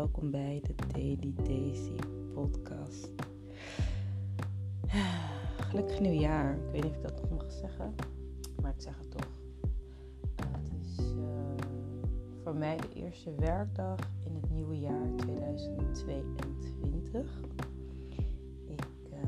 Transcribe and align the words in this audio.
welkom 0.00 0.30
bij 0.30 0.62
de 0.66 0.74
Daily 0.92 1.32
Daisy 1.36 1.96
podcast. 2.34 3.10
Gelukkig 5.68 6.00
nieuwjaar. 6.00 6.54
Ik 6.54 6.60
weet 6.72 6.82
niet 6.82 6.90
of 6.90 6.96
ik 6.96 7.02
dat 7.02 7.20
nog 7.20 7.30
mag 7.30 7.52
zeggen, 7.52 7.94
maar 8.62 8.70
ik 8.70 8.80
zeg 8.80 8.98
het 8.98 9.10
toch. 9.10 9.28
het 10.36 10.70
is 10.82 10.98
uh, 10.98 11.04
voor 12.42 12.54
mij 12.54 12.76
de 12.76 12.88
eerste 12.94 13.34
werkdag 13.34 13.98
in 14.26 14.34
het 14.34 14.50
nieuwe 14.50 14.78
jaar 14.78 15.06
2022. 15.16 17.40
Ik 18.66 18.84
uh, 19.12 19.18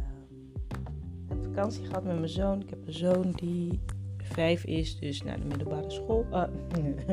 heb 1.28 1.44
vakantie 1.44 1.86
gehad 1.86 2.04
met 2.04 2.14
mijn 2.14 2.28
zoon. 2.28 2.60
Ik 2.60 2.70
heb 2.70 2.86
een 2.86 2.92
zoon 2.92 3.30
die 3.30 3.80
vijf 4.16 4.64
is, 4.64 4.98
dus 4.98 5.22
naar 5.22 5.40
de 5.40 5.46
middelbare 5.46 5.90
school, 5.90 6.26
uh, 6.30 6.44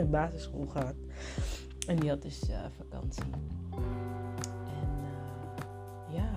basisschool 0.11 0.67
gaat. 0.67 0.95
En 1.89 1.95
die 1.95 2.09
had 2.09 2.21
dus 2.21 2.49
uh, 2.49 2.55
vakantie. 2.77 3.31
En 4.65 4.89
uh, 5.01 6.15
ja, 6.15 6.29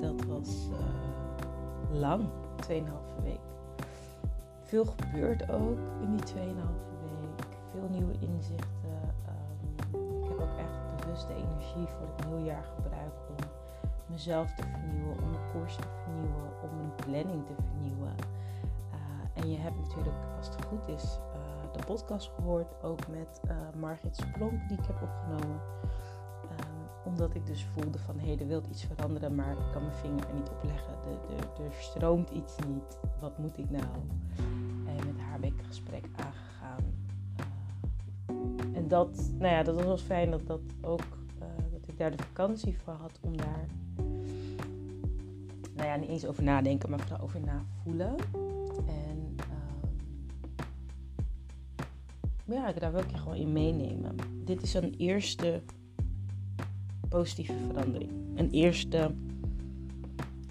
dat 0.00 0.24
was 0.24 0.68
uh, 0.70 1.98
lang, 1.98 2.28
2,5 2.70 3.22
week. 3.22 3.40
Veel 4.62 4.84
gebeurt 4.84 5.50
ook 5.50 5.78
in 6.00 6.16
die 6.16 6.34
2,5 6.34 6.34
week. 6.34 7.46
Veel 7.70 7.88
nieuwe 7.90 8.12
inzichten. 8.20 9.14
Um, 9.94 10.22
ik 10.22 10.28
heb 10.28 10.40
ook 10.40 10.58
echt 10.58 11.00
bewust 11.00 11.26
de 11.26 11.34
energie 11.34 11.86
voor 11.86 12.08
het 12.16 12.26
nieuwjaar 12.26 12.64
gebruikt 12.64 13.28
om 13.28 13.48
mezelf 14.06 14.54
te 14.54 14.62
vernieuwen, 14.62 15.22
om 15.22 15.30
mijn 15.30 15.52
koers 15.52 15.76
te 15.76 15.88
vernieuwen, 16.02 16.50
om 16.62 16.76
mijn 16.76 16.94
planning 16.94 17.46
te 17.46 17.54
vernieuwen. 17.54 18.14
en 19.34 19.50
je 19.50 19.56
hebt 19.56 19.76
natuurlijk, 19.76 20.16
als 20.38 20.46
het 20.46 20.64
goed 20.64 20.88
is, 20.88 21.18
podcast 21.90 22.30
gehoord, 22.34 22.82
ook 22.82 23.08
met 23.08 23.40
uh, 23.44 23.80
Margit 23.80 24.16
Splonk 24.16 24.68
die 24.68 24.78
ik 24.78 24.84
heb 24.86 25.02
opgenomen. 25.02 25.60
Um, 26.42 27.12
omdat 27.12 27.34
ik 27.34 27.46
dus 27.46 27.66
voelde 27.74 27.98
van 27.98 28.18
hé, 28.18 28.26
hey, 28.26 28.38
er 28.38 28.46
wil 28.46 28.62
iets 28.70 28.84
veranderen, 28.84 29.34
maar 29.34 29.50
ik 29.50 29.72
kan 29.72 29.82
mijn 29.82 29.94
vinger 29.94 30.28
er 30.28 30.34
niet 30.34 30.48
op 30.48 30.64
leggen. 30.64 30.94
De, 31.04 31.34
de, 31.56 31.62
er 31.62 31.72
stroomt 31.72 32.30
iets 32.30 32.56
niet. 32.68 32.98
Wat 33.20 33.38
moet 33.38 33.58
ik 33.58 33.70
nou? 33.70 33.84
En 34.86 35.06
met 35.06 35.18
haar 35.18 35.40
ben 35.40 35.48
ik 35.48 35.58
een 35.58 35.64
gesprek 35.64 36.04
aangegaan. 36.16 36.84
Uh, 37.40 38.76
en 38.76 38.88
dat, 38.88 39.30
nou 39.38 39.54
ja, 39.54 39.62
dat 39.62 39.74
was 39.74 39.84
wel 39.84 39.96
fijn 39.96 40.30
dat, 40.30 40.46
dat 40.46 40.60
ook 40.80 41.18
uh, 41.38 41.46
dat 41.72 41.88
ik 41.88 41.98
daar 41.98 42.16
de 42.16 42.22
vakantie 42.22 42.78
voor 42.78 42.94
had 42.94 43.18
om 43.20 43.36
daar 43.36 43.66
nou 45.74 45.88
ja, 45.88 45.96
niet 45.96 46.08
eens 46.08 46.26
over 46.26 46.42
nadenken, 46.42 46.90
maar 46.90 47.00
vooral 47.00 47.20
over 47.20 47.40
navoelen. 47.40 48.16
Ja, 52.58 52.72
daar 52.72 52.92
wil 52.92 53.00
ik 53.00 53.10
je 53.10 53.16
gewoon 53.16 53.36
in 53.36 53.52
meenemen. 53.52 54.16
Dit 54.44 54.62
is 54.62 54.74
een 54.74 54.94
eerste 54.96 55.62
positieve 57.08 57.54
verandering. 57.66 58.10
Een 58.34 58.50
eerste, 58.50 58.98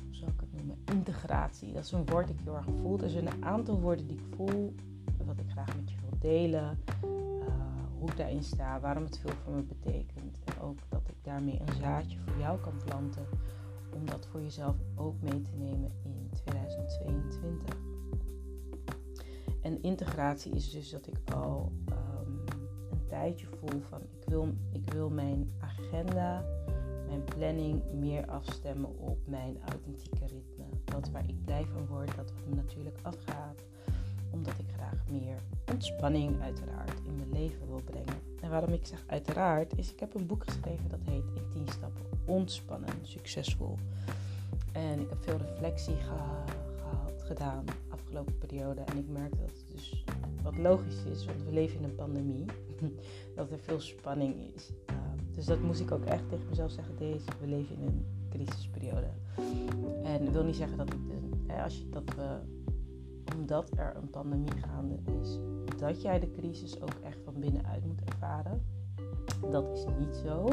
hoe 0.05 0.15
zal 0.15 0.27
ik 0.27 0.39
het 0.39 0.53
noemen, 0.53 0.77
integratie. 0.93 1.73
Dat 1.73 1.83
is 1.83 1.91
een 1.91 2.05
woord 2.05 2.27
dat 2.27 2.35
ik 2.35 2.43
heel 2.43 2.55
erg 2.55 2.67
voel. 2.81 2.99
Er 2.99 3.09
zijn 3.09 3.27
een 3.27 3.45
aantal 3.45 3.79
woorden 3.79 4.07
die 4.07 4.17
ik 4.17 4.35
voel, 4.35 4.75
wat 5.25 5.39
ik 5.39 5.49
graag 5.49 5.75
met 5.75 5.89
je 5.89 5.95
wil 6.01 6.19
delen. 6.19 6.77
Uh, 7.03 7.49
hoe 7.99 8.09
ik 8.09 8.17
daarin 8.17 8.43
sta, 8.43 8.79
waarom 8.79 9.03
het 9.03 9.19
veel 9.19 9.33
voor 9.43 9.53
me 9.53 9.61
betekent. 9.61 10.37
En 10.45 10.61
ook 10.61 10.79
dat 10.89 11.07
ik 11.07 11.23
daarmee 11.23 11.59
een 11.59 11.75
zaadje 11.81 12.17
voor 12.25 12.39
jou 12.39 12.59
kan 12.59 12.73
planten. 12.85 13.25
Om 13.95 14.05
dat 14.05 14.27
voor 14.31 14.41
jezelf 14.41 14.75
ook 14.95 15.21
mee 15.21 15.41
te 15.41 15.51
nemen 15.57 15.91
in 16.03 16.29
2022. 16.33 17.77
En 19.61 19.81
integratie 19.81 20.55
is 20.55 20.71
dus 20.71 20.89
dat 20.89 21.07
ik 21.07 21.33
al 21.33 21.71
tijdje 23.09 23.47
voel 23.59 23.81
van 23.89 24.01
ik 24.01 24.23
wil, 24.25 24.53
ik 24.71 24.91
wil 24.91 25.09
mijn 25.09 25.51
agenda, 25.59 26.45
mijn 27.07 27.23
planning 27.23 27.81
meer 27.93 28.25
afstemmen 28.25 28.97
op 28.99 29.17
mijn 29.25 29.57
authentieke 29.69 30.25
ritme. 30.25 30.65
Dat 30.85 31.09
waar 31.09 31.27
ik 31.27 31.45
blij 31.45 31.65
van 31.73 31.85
word, 31.85 32.15
dat 32.15 32.31
wat 32.31 32.47
me 32.47 32.55
natuurlijk 32.55 32.97
afgaat. 33.01 33.63
Omdat 34.31 34.53
ik 34.59 34.71
graag 34.73 35.03
meer 35.09 35.41
ontspanning 35.71 36.41
uiteraard 36.41 36.99
in 37.05 37.15
mijn 37.15 37.31
leven 37.31 37.67
wil 37.67 37.81
brengen. 37.85 38.19
En 38.41 38.49
waarom 38.49 38.73
ik 38.73 38.85
zeg 38.85 39.03
uiteraard, 39.07 39.77
is 39.77 39.91
ik 39.91 39.99
heb 39.99 40.15
een 40.15 40.27
boek 40.27 40.43
geschreven 40.43 40.89
dat 40.89 40.99
heet 41.03 41.23
In 41.35 41.49
10 41.49 41.67
stappen 41.67 42.05
ontspannen, 42.25 42.89
succesvol. 43.01 43.77
En 44.71 44.99
ik 44.99 45.09
heb 45.09 45.23
veel 45.23 45.37
reflectie 45.37 45.95
gehad, 45.95 46.51
gedaan 47.29 47.65
afgelopen 47.89 48.37
periode. 48.37 48.81
En 48.81 48.97
ik 48.97 49.07
merk 49.07 49.29
dat 49.29 49.49
het 49.49 49.65
dus 49.71 50.03
wat 50.43 50.57
logisch 50.57 51.03
is, 51.03 51.25
want 51.25 51.43
we 51.43 51.51
leven 51.51 51.77
in 51.77 51.83
een 51.83 51.95
pandemie. 51.95 52.45
Dat 53.35 53.51
er 53.51 53.59
veel 53.59 53.79
spanning 53.79 54.53
is. 54.55 54.71
Uh, 54.89 54.95
dus 55.35 55.45
dat 55.45 55.61
moest 55.61 55.79
ik 55.79 55.91
ook 55.91 56.05
echt 56.05 56.29
tegen 56.29 56.45
mezelf 56.49 56.71
zeggen. 56.71 56.95
Deze, 56.97 57.25
we 57.39 57.47
leven 57.47 57.75
in 57.75 57.87
een 57.87 58.05
crisisperiode. 58.29 59.09
En 60.03 60.25
dat 60.25 60.33
wil 60.33 60.43
niet 60.43 60.55
zeggen 60.55 60.77
dat 60.77 60.93
ik, 60.93 60.99
hè, 61.47 61.63
als 61.63 61.77
je, 61.77 61.89
dat 61.89 62.15
we, 62.15 62.37
omdat 63.35 63.71
er 63.77 63.95
een 63.95 64.09
pandemie 64.09 64.51
gaande 64.51 64.95
is, 65.21 65.39
dat 65.77 66.01
jij 66.01 66.19
de 66.19 66.31
crisis 66.31 66.81
ook 66.81 66.95
echt 67.03 67.17
van 67.23 67.39
binnenuit 67.39 67.85
moet 67.85 68.01
ervaren. 68.05 68.65
Dat 69.51 69.77
is 69.77 69.85
niet 69.99 70.15
zo. 70.15 70.47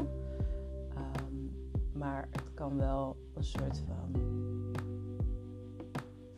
Um, 0.96 1.52
maar 1.92 2.28
het 2.30 2.54
kan 2.54 2.76
wel 2.76 3.16
een 3.34 3.44
soort 3.44 3.82
van 3.86 4.22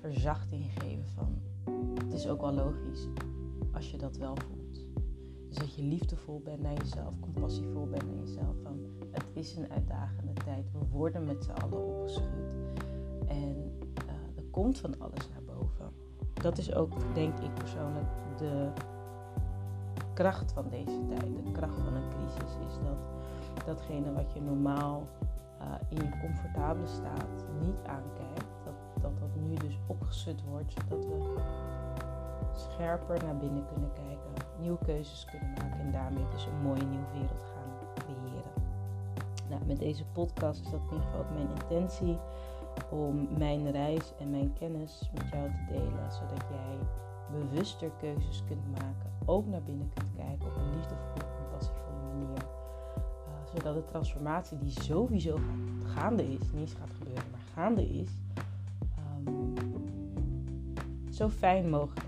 verzachting 0.00 0.65
geven 0.78 1.06
van 1.15 1.38
het 2.05 2.12
is 2.12 2.28
ook 2.28 2.41
wel 2.41 2.53
logisch 2.53 3.09
als 3.72 3.91
je 3.91 3.99
dat 3.99 4.16
wel 4.16 4.37
voelt. 4.37 4.58
Dus 5.49 5.57
dat 5.57 5.75
je 5.75 5.83
liefdevol 5.83 6.41
bent 6.41 6.63
naar 6.63 6.75
jezelf, 6.75 7.21
compassievol 7.21 7.87
bent 7.87 8.07
naar 8.07 8.25
jezelf. 8.25 8.57
Van 8.63 8.81
het 9.11 9.25
is 9.33 9.57
een 9.57 9.71
uitdagende 9.71 10.33
tijd. 10.33 10.73
We 10.73 10.79
worden 10.91 11.25
met 11.25 11.45
z'n 11.45 11.51
allen 11.51 11.87
opgeschud. 11.87 12.25
En 13.27 13.79
uh, 14.07 14.37
er 14.37 14.45
komt 14.51 14.79
van 14.79 14.99
alles 14.99 15.29
naar 15.29 15.57
boven. 15.57 15.93
Dat 16.35 16.59
is 16.59 16.75
ook, 16.75 17.15
denk 17.15 17.39
ik 17.39 17.55
persoonlijk, 17.55 18.07
de 18.37 18.73
kracht 20.15 20.53
van 20.53 20.69
deze 20.69 21.07
tijd. 21.09 21.45
De 21.45 21.53
kracht 21.53 21.75
van 21.75 21.95
een 21.95 22.09
crisis 22.09 22.57
is 22.67 22.75
dat 22.85 22.99
datgene 23.67 24.13
wat 24.13 24.33
je 24.33 24.41
normaal 24.41 25.09
uh, 25.61 25.75
in 25.89 25.97
je 25.97 26.19
comfortabele 26.21 26.87
staat 26.87 27.45
niet 27.61 27.79
aankijkt 27.87 28.49
dat 29.01 29.21
dat 29.21 29.37
nu 29.49 29.55
dus 29.55 29.79
opgeschud 29.87 30.43
wordt, 30.45 30.73
zodat 30.73 31.07
we 31.07 31.41
scherper 32.53 33.25
naar 33.25 33.37
binnen 33.37 33.65
kunnen 33.73 33.93
kijken, 33.93 34.48
nieuwe 34.61 34.79
keuzes 34.85 35.25
kunnen 35.25 35.53
maken 35.53 35.81
en 35.81 35.93
daarmee 35.93 36.25
dus 36.33 36.47
een 36.47 36.63
mooie 36.63 36.85
nieuwe 36.85 37.13
wereld 37.13 37.43
gaan 37.43 37.89
creëren. 37.95 38.53
Nou, 39.49 39.65
met 39.67 39.79
deze 39.79 40.05
podcast 40.13 40.61
is 40.61 40.71
dat 40.71 40.81
in 40.81 40.93
ieder 40.93 41.07
geval 41.07 41.21
ook 41.21 41.35
mijn 41.35 41.49
intentie 41.49 42.19
om 42.91 43.29
mijn 43.39 43.71
reis 43.71 44.13
en 44.19 44.31
mijn 44.31 44.53
kennis 44.53 45.11
met 45.15 45.29
jou 45.29 45.51
te 45.51 45.73
delen, 45.73 46.13
zodat 46.13 46.45
jij 46.51 46.79
bewuster 47.41 47.91
keuzes 48.01 48.43
kunt 48.47 48.71
maken, 48.71 49.11
ook 49.25 49.47
naar 49.47 49.63
binnen 49.63 49.91
kunt 49.95 50.15
kijken 50.17 50.47
op 50.47 50.57
een 50.57 50.75
liefdevolle, 50.75 51.25
compassievolle 51.41 52.15
manier. 52.15 52.37
Uh, 52.37 53.55
zodat 53.55 53.75
de 53.75 53.85
transformatie 53.85 54.59
die 54.59 54.81
sowieso 54.81 55.39
gaande 55.85 56.33
is, 56.33 56.53
niet 56.53 56.77
gaat 56.79 56.91
gebeuren, 56.99 57.31
maar 57.31 57.41
gaande 57.55 57.89
is, 57.89 58.11
zo 61.19 61.29
fijn 61.29 61.71
mogelijk. 61.71 62.08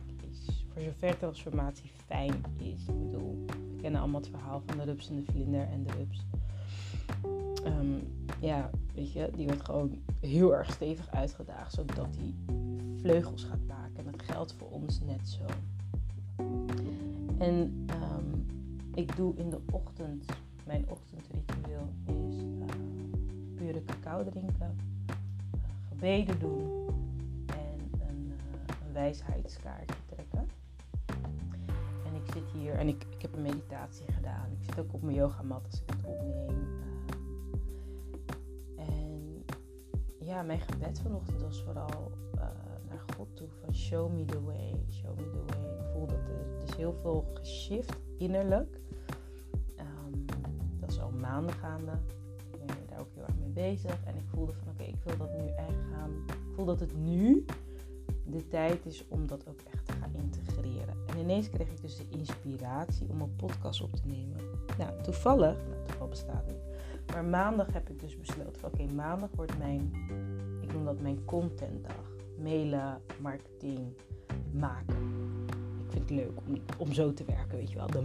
Zover 0.85 1.19
transformatie 1.19 1.91
fijn 2.07 2.45
is. 2.57 2.81
Ik 2.89 3.11
bedoel, 3.11 3.45
we 3.47 3.77
kennen 3.81 4.01
allemaal 4.01 4.21
het 4.21 4.31
verhaal 4.31 4.63
van 4.67 4.77
de 4.77 4.85
rups 4.85 5.09
en 5.09 5.17
de 5.17 5.33
vlinder 5.33 5.69
en 5.69 5.83
de 5.83 5.93
rups. 5.93 6.27
Um, 7.67 8.09
ja, 8.41 8.71
weet 8.95 9.13
je, 9.13 9.31
die 9.37 9.47
wordt 9.47 9.65
gewoon 9.65 9.99
heel 10.21 10.55
erg 10.55 10.73
stevig 10.73 11.11
uitgedaagd, 11.11 11.73
zodat 11.73 12.17
hij 12.17 12.35
vleugels 13.01 13.45
gaat 13.45 13.67
maken. 13.67 13.97
En 13.97 14.05
dat 14.05 14.23
geldt 14.23 14.55
voor 14.59 14.71
ons 14.71 15.01
net 15.01 15.29
zo. 15.29 15.45
En 17.39 17.87
um, 17.91 18.47
ik 18.95 19.17
doe 19.17 19.37
in 19.37 19.51
de 19.51 19.61
ochtend, 19.71 20.25
mijn 20.67 20.85
ochtendritueel 20.89 21.89
is 22.07 22.37
uh, 22.37 22.65
pure 23.55 23.85
cacao 23.85 24.25
drinken, 24.25 24.77
uh, 25.07 25.15
gebeden 25.89 26.39
doen 26.39 26.81
wijsheidskaartje 28.93 29.95
trekken. 29.95 29.97
En 29.97 30.00
ik 32.31 32.37
zit 32.37 32.61
hier 32.61 32.75
en 32.75 32.89
ik, 32.89 33.07
ik 33.11 33.23
heb 33.23 33.35
een 33.35 33.43
meditatie 33.43 34.13
gedaan. 34.13 34.51
Ik 34.51 34.65
zit 34.65 34.79
ook 34.79 34.95
op 34.95 35.03
mijn 35.03 35.17
yogamat 35.17 35.65
als 35.65 35.81
ik 35.81 35.91
het 35.91 36.05
opneem. 36.05 36.49
Uh, 38.79 38.89
en 38.89 39.45
ja, 40.19 40.43
mijn 40.43 40.61
gebed 40.61 41.01
vanochtend 41.01 41.43
was 41.43 41.63
vooral 41.63 42.13
uh, 42.35 42.41
naar 42.89 43.03
God 43.17 43.37
toe 43.37 43.49
van 43.65 43.75
show 43.75 44.13
me 44.13 44.25
the 44.25 44.43
way, 44.43 44.87
show 44.91 45.17
me 45.17 45.31
the 45.31 45.45
way. 45.47 45.79
Ik 45.79 45.93
voel 45.93 46.07
dat 46.07 46.29
er, 46.29 46.63
is 46.69 46.77
heel 46.77 46.93
veel 46.93 47.25
geshift 47.35 47.99
innerlijk. 48.19 48.81
Um, 49.79 50.25
dat 50.81 50.91
is 50.91 51.01
al 51.01 51.11
maanden 51.11 51.55
gaande. 51.55 51.93
Ik 52.53 52.67
ben 52.67 52.87
daar 52.89 53.01
ook 53.01 53.15
heel 53.15 53.25
erg 53.25 53.39
mee 53.39 53.49
bezig. 53.49 54.05
En 54.05 54.17
ik 54.17 54.27
voelde 54.27 54.53
van 54.53 54.69
oké, 54.69 54.83
ik 54.83 55.03
wil 55.05 55.17
dat 55.17 55.33
nu 55.39 55.49
echt 55.49 55.83
gaan. 55.93 56.11
Ik 56.27 56.55
voel 56.55 56.65
dat 56.65 56.81
het 56.81 56.97
nu 56.97 57.45
de 58.25 58.49
tijd 58.49 58.87
is 58.87 59.09
om 59.09 59.27
dat 59.27 59.49
ook 59.49 59.61
echt 59.73 59.80
ineens 61.31 61.51
kreeg 61.51 61.69
ik 61.69 61.81
dus 61.81 61.97
de 61.97 62.05
inspiratie 62.09 63.07
om 63.09 63.21
een 63.21 63.37
podcast 63.37 63.83
op 63.83 63.93
te 63.93 64.03
nemen. 64.05 64.37
Nou, 64.79 65.03
toevallig, 65.03 65.57
nou, 65.57 65.89
geval 65.89 66.09
bestaat 66.09 66.47
niet. 66.47 66.61
Maar 67.13 67.25
maandag 67.25 67.73
heb 67.73 67.91
ik 67.91 68.01
dus 68.01 68.19
besloten: 68.19 68.65
oké, 68.65 68.93
maandag 68.93 69.29
wordt 69.35 69.59
mijn, 69.59 69.93
ik 70.61 70.73
noem 70.73 70.85
dat 70.85 71.01
mijn 71.01 71.25
contentdag. 71.25 72.19
Mailen, 72.39 73.01
marketing, 73.21 73.79
maken. 74.53 74.97
Ik 75.87 75.91
vind 75.93 76.09
het 76.09 76.11
leuk 76.11 76.39
om, 76.79 76.93
zo 76.93 77.13
te 77.13 77.25
werken, 77.25 77.59
weet 77.59 77.71
je 77.71 77.77
wel. 77.77 77.87
De 77.87 78.03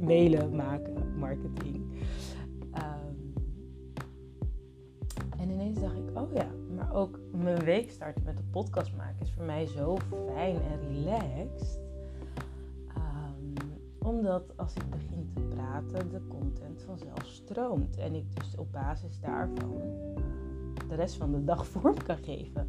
mailen, 0.10 0.56
maken, 0.56 1.18
marketing. 1.18 1.84
Um, 2.74 3.32
en 5.38 5.50
ineens 5.50 5.80
dacht 5.80 5.96
ik, 5.96 6.18
oh 6.18 6.32
ja, 6.32 6.48
maar 6.76 6.94
ook 6.94 7.18
mijn 7.32 7.64
week 7.64 7.90
starten 7.90 8.22
met 8.24 8.36
de 8.36 8.42
podcast 8.50 8.96
maken 8.96 9.20
is 9.20 9.30
voor 9.30 9.44
mij 9.44 9.66
zo 9.66 9.96
fijn 10.34 10.56
en 10.56 10.88
relaxed. 10.88 11.87
Omdat 14.08 14.52
als 14.56 14.74
ik 14.74 14.90
begin 14.90 15.30
te 15.34 15.40
praten, 15.40 16.10
de 16.10 16.20
content 16.28 16.82
vanzelf 16.82 17.26
stroomt. 17.26 17.96
En 17.96 18.14
ik 18.14 18.36
dus 18.36 18.56
op 18.56 18.72
basis 18.72 19.20
daarvan 19.20 19.80
de 20.88 20.94
rest 20.94 21.16
van 21.16 21.32
de 21.32 21.44
dag 21.44 21.66
vorm 21.72 22.02
kan 22.02 22.16
geven. 22.16 22.68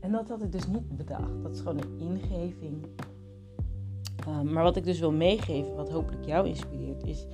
En 0.00 0.12
dat 0.12 0.28
had 0.28 0.42
ik 0.42 0.52
dus 0.52 0.66
niet 0.66 0.96
bedacht. 0.96 1.42
Dat 1.42 1.52
is 1.52 1.60
gewoon 1.60 1.80
een 1.80 1.98
ingeving. 1.98 2.86
Um, 4.28 4.52
maar 4.52 4.62
wat 4.62 4.76
ik 4.76 4.84
dus 4.84 5.00
wil 5.00 5.12
meegeven, 5.12 5.76
wat 5.76 5.90
hopelijk 5.90 6.24
jou 6.24 6.46
inspireert, 6.46 7.04
is 7.04 7.26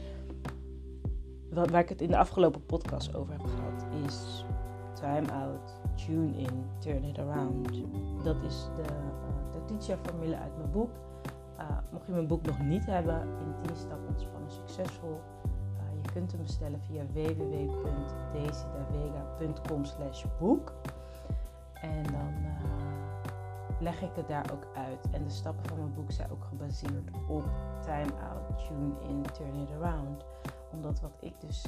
waar 1.51 1.79
ik 1.81 1.89
het 1.89 2.01
in 2.01 2.11
de 2.11 2.19
afgelopen 2.19 2.67
podcast 2.67 3.15
over 3.15 3.33
heb 3.33 3.43
gehad, 3.43 3.87
is 4.07 4.45
time 4.95 5.33
out, 5.33 5.81
tune 6.07 6.39
in, 6.39 6.65
turn 6.79 7.05
it 7.05 7.19
around. 7.19 7.69
Dat 8.25 8.37
is 8.47 8.69
de, 8.77 8.83
uh, 8.83 9.53
de 9.53 9.65
teacher-formule 9.65 10.37
uit 10.37 10.57
mijn 10.57 10.71
boek. 10.71 10.91
Uh, 11.59 11.79
mocht 11.91 12.07
je 12.07 12.13
mijn 12.13 12.27
boek 12.27 12.47
nog 12.47 12.59
niet 12.59 12.87
hebben, 12.87 13.21
in 13.21 13.55
10 13.63 13.77
stappen 13.77 14.09
ontspannen 14.09 14.51
succesvol. 14.51 15.21
Uh, 15.45 15.51
je 16.03 16.11
kunt 16.13 16.33
hem 16.33 16.43
bestellen 16.43 16.81
via 16.81 17.05
www.desidavega.com 17.13 19.85
slash 19.85 20.25
boek. 20.39 20.73
En 21.81 22.03
dan 22.03 22.35
leg 23.81 24.03
ik 24.03 24.15
het 24.15 24.29
daar 24.29 24.51
ook 24.53 24.67
uit. 24.75 25.11
En 25.11 25.25
de 25.25 25.31
stappen 25.31 25.69
van 25.69 25.79
mijn 25.79 25.95
boek 25.95 26.11
zijn 26.11 26.31
ook 26.31 26.45
gebaseerd 26.45 27.11
op 27.29 27.45
time 27.81 28.13
out, 28.31 28.67
tune 28.67 28.95
in, 29.09 29.23
turn 29.33 29.55
it 29.55 29.71
around 29.81 30.25
omdat 30.77 31.01
wat 31.01 31.17
ik 31.21 31.41
dus 31.41 31.65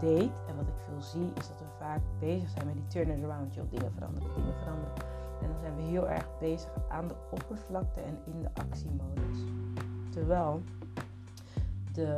deed 0.00 0.30
en 0.48 0.56
wat 0.56 0.68
ik 0.68 0.78
veel 0.88 1.00
zie, 1.00 1.32
is 1.34 1.48
dat 1.48 1.58
we 1.58 1.64
vaak 1.78 2.00
bezig 2.18 2.48
zijn 2.48 2.66
met 2.66 2.74
die 2.74 2.86
turn 2.86 3.24
around. 3.24 3.54
Joh, 3.54 3.70
dingen 3.70 3.92
veranderen, 3.92 4.34
dingen 4.34 4.54
veranderen. 4.54 4.92
Zijn 5.68 5.80
we 5.80 5.86
heel 5.86 6.08
erg 6.08 6.38
bezig 6.38 6.70
aan 6.88 7.08
de 7.08 7.14
oppervlakte 7.30 8.00
en 8.00 8.18
in 8.26 8.42
de 8.42 8.48
actiemodus. 8.54 9.38
Terwijl 10.10 10.62
de 11.92 12.14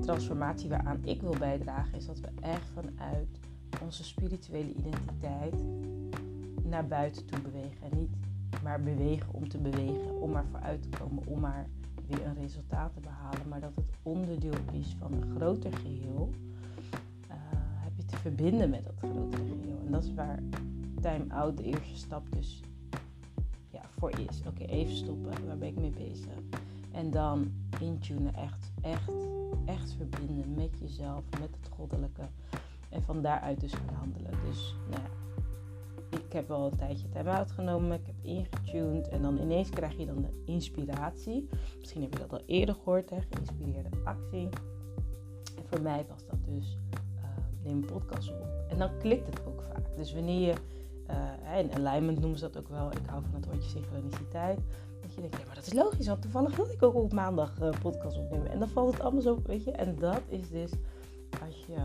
transformatie 0.00 0.68
waaraan 0.68 1.04
ik 1.04 1.20
wil 1.20 1.34
bijdragen, 1.38 1.94
is 1.94 2.06
dat 2.06 2.20
we 2.20 2.28
echt 2.40 2.68
vanuit 2.74 3.28
onze 3.82 4.04
spirituele 4.04 4.74
identiteit 4.74 5.64
naar 6.64 6.86
buiten 6.86 7.26
toe 7.26 7.40
bewegen. 7.40 7.90
En 7.90 7.98
niet 7.98 8.10
maar 8.62 8.80
bewegen 8.80 9.32
om 9.32 9.48
te 9.48 9.58
bewegen, 9.58 10.20
om 10.20 10.30
maar 10.30 10.46
vooruit 10.50 10.82
te 10.82 10.98
komen, 10.98 11.26
om 11.26 11.40
maar 11.40 11.66
weer 12.06 12.26
een 12.26 12.40
resultaat 12.40 12.94
te 12.94 13.00
behalen, 13.00 13.48
maar 13.48 13.60
dat 13.60 13.74
het 13.74 13.90
onderdeel 14.02 14.58
is 14.72 14.96
van 14.98 15.12
een 15.12 15.36
groter 15.36 15.72
geheel, 15.72 16.30
uh, 17.28 17.34
heb 17.82 17.92
je 17.96 18.04
te 18.04 18.16
verbinden 18.16 18.70
met 18.70 18.84
dat 18.84 19.10
grotere 19.10 19.44
geheel. 19.46 19.80
En 19.86 19.92
dat 19.92 20.04
is 20.04 20.14
waar 20.14 20.38
time 21.04 21.34
out 21.34 21.56
de 21.56 21.62
eerste 21.62 21.96
stap 21.96 22.32
dus 22.32 22.60
ja, 23.70 23.80
voor 23.98 24.10
is. 24.10 24.42
Oké, 24.46 24.64
even 24.64 24.96
stoppen, 24.96 25.46
waar 25.46 25.58
ben 25.58 25.68
ik 25.68 25.76
mee 25.76 25.90
bezig? 25.90 26.32
En 26.92 27.10
dan 27.10 27.52
intunen, 27.80 28.34
echt, 28.34 28.72
echt, 28.80 29.12
echt 29.64 29.92
verbinden 29.92 30.54
met 30.54 30.78
jezelf, 30.80 31.24
met 31.40 31.56
het 31.60 31.68
goddelijke. 31.70 32.22
En 32.88 33.02
van 33.02 33.22
daaruit 33.22 33.60
dus 33.60 33.72
gaan 33.72 33.94
handelen. 33.94 34.32
Dus 34.44 34.76
nou 34.90 35.02
ja, 35.02 35.08
ik 36.18 36.32
heb 36.32 36.48
wel 36.48 36.66
een 36.66 36.76
tijdje 36.76 37.08
time-out 37.08 37.50
genomen, 37.50 38.00
ik 38.00 38.06
heb 38.06 38.16
ingetuned 38.22 39.08
en 39.08 39.22
dan 39.22 39.38
ineens 39.38 39.70
krijg 39.70 39.96
je 39.96 40.06
dan 40.06 40.22
de 40.22 40.42
inspiratie. 40.44 41.48
Misschien 41.78 42.02
heb 42.02 42.12
je 42.12 42.18
dat 42.18 42.32
al 42.32 42.42
eerder 42.46 42.74
gehoord, 42.74 43.10
hè, 43.10 43.18
geïnspireerde 43.30 43.88
actie. 44.04 44.48
En 45.56 45.64
voor 45.64 45.80
mij 45.80 46.04
was 46.08 46.26
dat 46.26 46.44
dus, 46.44 46.78
uh, 46.94 47.24
neem 47.62 47.76
een 47.76 47.84
podcast 47.84 48.30
op. 48.30 48.64
En 48.68 48.78
dan 48.78 48.98
klikt 48.98 49.26
het 49.26 49.46
ook 49.46 49.62
vaak. 49.62 49.96
Dus 49.96 50.14
wanneer 50.14 50.40
je, 50.40 50.54
in 51.58 51.74
alignment 51.74 52.20
noemen 52.20 52.38
ze 52.38 52.50
dat 52.50 52.58
ook 52.58 52.68
wel, 52.68 52.90
ik 52.90 53.06
hou 53.06 53.22
van 53.22 53.34
het 53.34 53.46
woordje 53.46 53.70
synchroniciteit. 53.70 54.58
Dat 55.00 55.14
je 55.14 55.20
denkt, 55.20 55.36
ja 55.36 55.46
maar 55.46 55.54
dat 55.54 55.66
is 55.66 55.72
logisch, 55.72 56.06
want 56.06 56.22
toevallig 56.22 56.56
wilde 56.56 56.72
ik 56.72 56.82
ook 56.82 56.94
op 56.94 57.12
maandag 57.12 57.60
uh, 57.60 57.70
podcast 57.82 58.18
opnemen. 58.18 58.50
En 58.50 58.58
dan 58.58 58.68
valt 58.68 58.92
het 58.92 59.02
allemaal 59.02 59.22
zo, 59.22 59.42
weet 59.46 59.64
je. 59.64 59.70
En 59.70 59.96
dat 59.98 60.22
is 60.28 60.48
dus, 60.48 60.70
als 61.46 61.64
je 61.66 61.76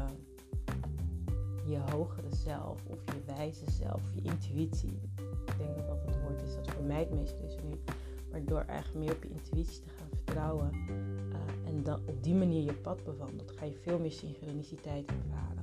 je 1.66 1.80
hogere 1.92 2.36
zelf 2.36 2.86
of 2.88 3.00
je 3.06 3.33
wijze 3.36 3.71
zelf, 3.71 4.01
je 4.13 4.21
intuïtie. 4.21 5.00
Ik 5.45 5.57
denk 5.57 5.75
dat 5.75 5.88
dat 5.88 6.06
het 6.06 6.22
woord 6.22 6.42
is 6.42 6.56
dat 6.56 6.72
voor 6.72 6.83
mij 6.83 7.00
het 7.00 7.13
meest 7.13 7.36
resoneert. 7.42 7.92
Maar 8.31 8.45
door 8.45 8.63
eigenlijk 8.68 9.06
meer 9.06 9.15
op 9.15 9.24
je 9.24 9.30
intuïtie 9.30 9.81
te 9.81 9.89
gaan 9.89 10.07
vertrouwen 10.10 10.72
uh, 10.74 11.69
en 11.69 11.83
dan 11.83 12.00
op 12.06 12.24
die 12.24 12.36
manier 12.36 12.63
je 12.63 12.74
pad 12.74 13.04
bewandelt, 13.04 13.51
ga 13.51 13.65
je 13.65 13.77
veel 13.81 14.00
meer 14.00 14.12
synchroniciteit 14.12 15.10
ervaren. 15.10 15.59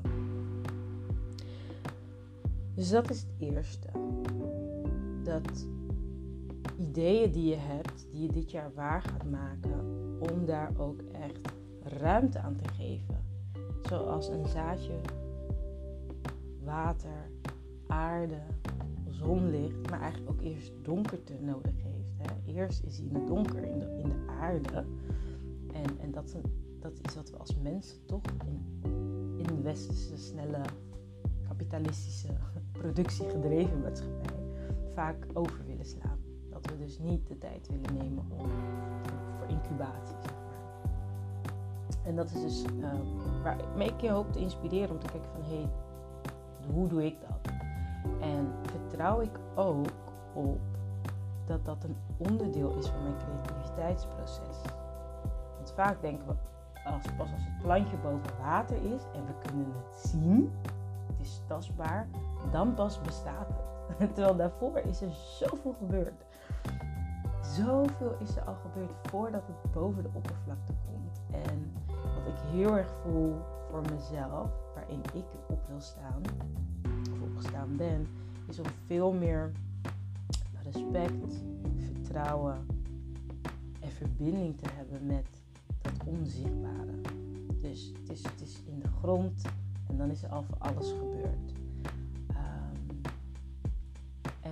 Dus 2.76 2.90
dat 2.90 3.11
is 3.11 3.20
het 3.20 3.34
eerste. 3.38 3.88
Dat 5.23 5.67
ideeën 6.78 7.32
die 7.32 7.49
je 7.49 7.56
hebt, 7.56 8.06
die 8.11 8.23
je 8.23 8.32
dit 8.32 8.50
jaar 8.50 8.70
waar 8.75 9.02
gaat 9.02 9.31
maken, 9.31 9.81
om 10.19 10.44
daar 10.44 10.70
ook 10.76 11.00
echt 11.12 11.38
ruimte 11.82 12.38
aan 12.38 12.56
te 12.56 12.69
geven. 12.69 13.25
Zoals 13.82 14.28
een 14.28 14.46
zaadje 14.46 15.00
water, 16.64 17.31
aarde, 17.87 18.40
zonlicht, 19.08 19.90
maar 19.90 20.00
eigenlijk 20.00 20.31
ook 20.31 20.40
eerst 20.40 20.73
donkerte 20.82 21.32
nodig 21.40 21.75
heeft. 21.82 22.17
Hè. 22.17 22.52
Eerst 22.52 22.82
is 22.82 22.99
hij 22.99 23.06
in 23.06 23.14
het 23.14 23.26
donker, 23.26 23.64
in 23.64 23.78
de, 23.78 23.99
in 24.02 24.08
de 24.08 24.32
aarde. 24.40 24.84
En, 25.73 25.99
en 26.00 26.11
dat, 26.11 26.25
is 26.25 26.32
dat 26.81 27.00
is 27.08 27.14
wat 27.14 27.31
we 27.31 27.37
als 27.37 27.56
mensen 27.62 28.06
toch 28.06 28.23
in, 28.46 28.81
in 29.37 29.46
de 29.46 29.61
westerse, 29.62 30.17
snelle, 30.17 30.61
kapitalistische, 31.49 32.28
productiegedreven 32.78 33.81
maatschappij 33.81 34.37
vaak 34.94 35.26
over 35.32 35.64
willen 35.67 35.87
slaan. 35.87 36.19
Dat 36.50 36.67
we 36.67 36.76
dus 36.76 36.99
niet 36.99 37.28
de 37.28 37.38
tijd 37.38 37.68
willen 37.68 37.99
nemen 37.99 38.25
om, 38.28 38.50
voor 39.38 39.49
incubatie. 39.49 40.16
En 42.04 42.16
dat 42.16 42.30
is 42.30 42.40
dus 42.40 42.64
uh, 42.80 42.88
waar 43.42 43.56
ik 43.78 44.00
je 44.00 44.11
hoop 44.11 44.33
te 44.33 44.38
inspireren 44.38 44.90
om 44.90 44.99
te 44.99 45.06
kijken 45.06 45.30
van... 45.30 45.42
hé, 45.42 45.56
hey, 45.56 45.71
hoe 46.73 46.88
doe 46.88 47.04
ik 47.04 47.16
dat? 47.21 47.52
En 48.21 48.52
vertrouw 48.62 49.21
ik 49.21 49.38
ook 49.54 49.87
op 50.35 50.59
dat 51.47 51.64
dat 51.64 51.85
een 51.85 51.97
onderdeel 52.16 52.76
is 52.78 52.87
van 52.87 53.02
mijn 53.02 53.16
creativiteitsproces. 53.16 54.56
Want 55.56 55.73
vaak 55.75 56.00
denken 56.00 56.26
we, 56.26 56.35
als, 56.90 57.04
pas 57.16 57.33
als 57.33 57.45
het 57.45 57.62
plantje 57.62 57.97
boven 57.97 58.38
water 58.40 58.76
is 58.76 59.02
en 59.14 59.26
we 59.26 59.49
kunnen 59.49 59.66
het 59.66 60.09
zien, 60.09 60.52
het 61.06 61.21
is 61.21 61.40
tastbaar, 61.47 62.09
dan 62.50 62.75
pas 62.75 63.00
bestaat 63.00 63.49
het. 63.49 64.15
Terwijl 64.15 64.37
daarvoor 64.37 64.79
is 64.79 65.00
er 65.00 65.11
zoveel 65.11 65.75
gebeurd. 65.79 66.25
Zoveel 67.43 68.17
is 68.21 68.37
er 68.37 68.43
al 68.43 68.55
gebeurd 68.55 68.93
voordat 69.03 69.43
het 69.47 69.73
boven 69.73 70.03
de 70.03 70.09
oppervlakte 70.12 70.73
komt. 70.87 71.21
En 71.31 71.73
wat 71.87 72.26
ik 72.26 72.38
heel 72.50 72.76
erg 72.76 72.91
voel 73.03 73.35
voor 73.71 73.83
mezelf, 73.93 74.50
waarin 74.75 75.00
ik 75.15 75.25
op 75.49 75.67
wil 75.69 75.81
staan, 75.81 76.23
of 77.12 77.21
opgestaan 77.21 77.76
ben, 77.76 78.07
is 78.49 78.59
om 78.59 78.67
veel 78.87 79.12
meer 79.12 79.53
respect, 80.62 81.43
vertrouwen 81.76 82.67
en 83.81 83.91
verbinding 83.91 84.59
te 84.59 84.71
hebben 84.73 85.07
met 85.07 85.26
dat 85.83 85.93
onzichtbare. 86.05 87.00
Dus 87.61 87.93
het 88.00 88.11
is, 88.11 88.23
het 88.23 88.41
is 88.41 88.62
in 88.67 88.79
de 88.79 88.88
grond 89.00 89.43
en 89.88 89.97
dan 89.97 90.11
is 90.11 90.23
er 90.23 90.31
al 90.31 90.43
voor 90.43 90.59
alles 90.59 90.91
gebeurd. 90.91 91.65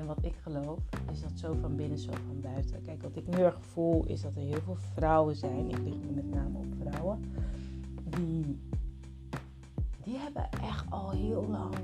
Wat 0.06 0.24
ik 0.24 0.34
geloof 0.42 0.78
is 1.12 1.20
dat 1.20 1.32
zo 1.34 1.54
van 1.60 1.76
binnen, 1.76 1.98
zo 1.98 2.10
van 2.26 2.40
buiten. 2.40 2.82
Kijk, 2.84 3.02
wat 3.02 3.16
ik 3.16 3.26
nu 3.26 3.42
erg 3.42 3.58
voel 3.60 4.06
is 4.06 4.22
dat 4.22 4.36
er 4.36 4.42
heel 4.42 4.60
veel 4.64 4.76
vrouwen 4.94 5.36
zijn, 5.36 5.70
ik 5.70 5.78
lig 5.78 5.94
nu 5.94 6.10
met 6.14 6.30
name 6.30 6.58
op 6.58 6.66
vrouwen, 6.80 7.24
die 8.04 8.58
die 10.04 10.16
hebben 10.16 10.50
echt 10.50 10.90
al 10.90 11.10
heel 11.10 11.46
lang 11.48 11.74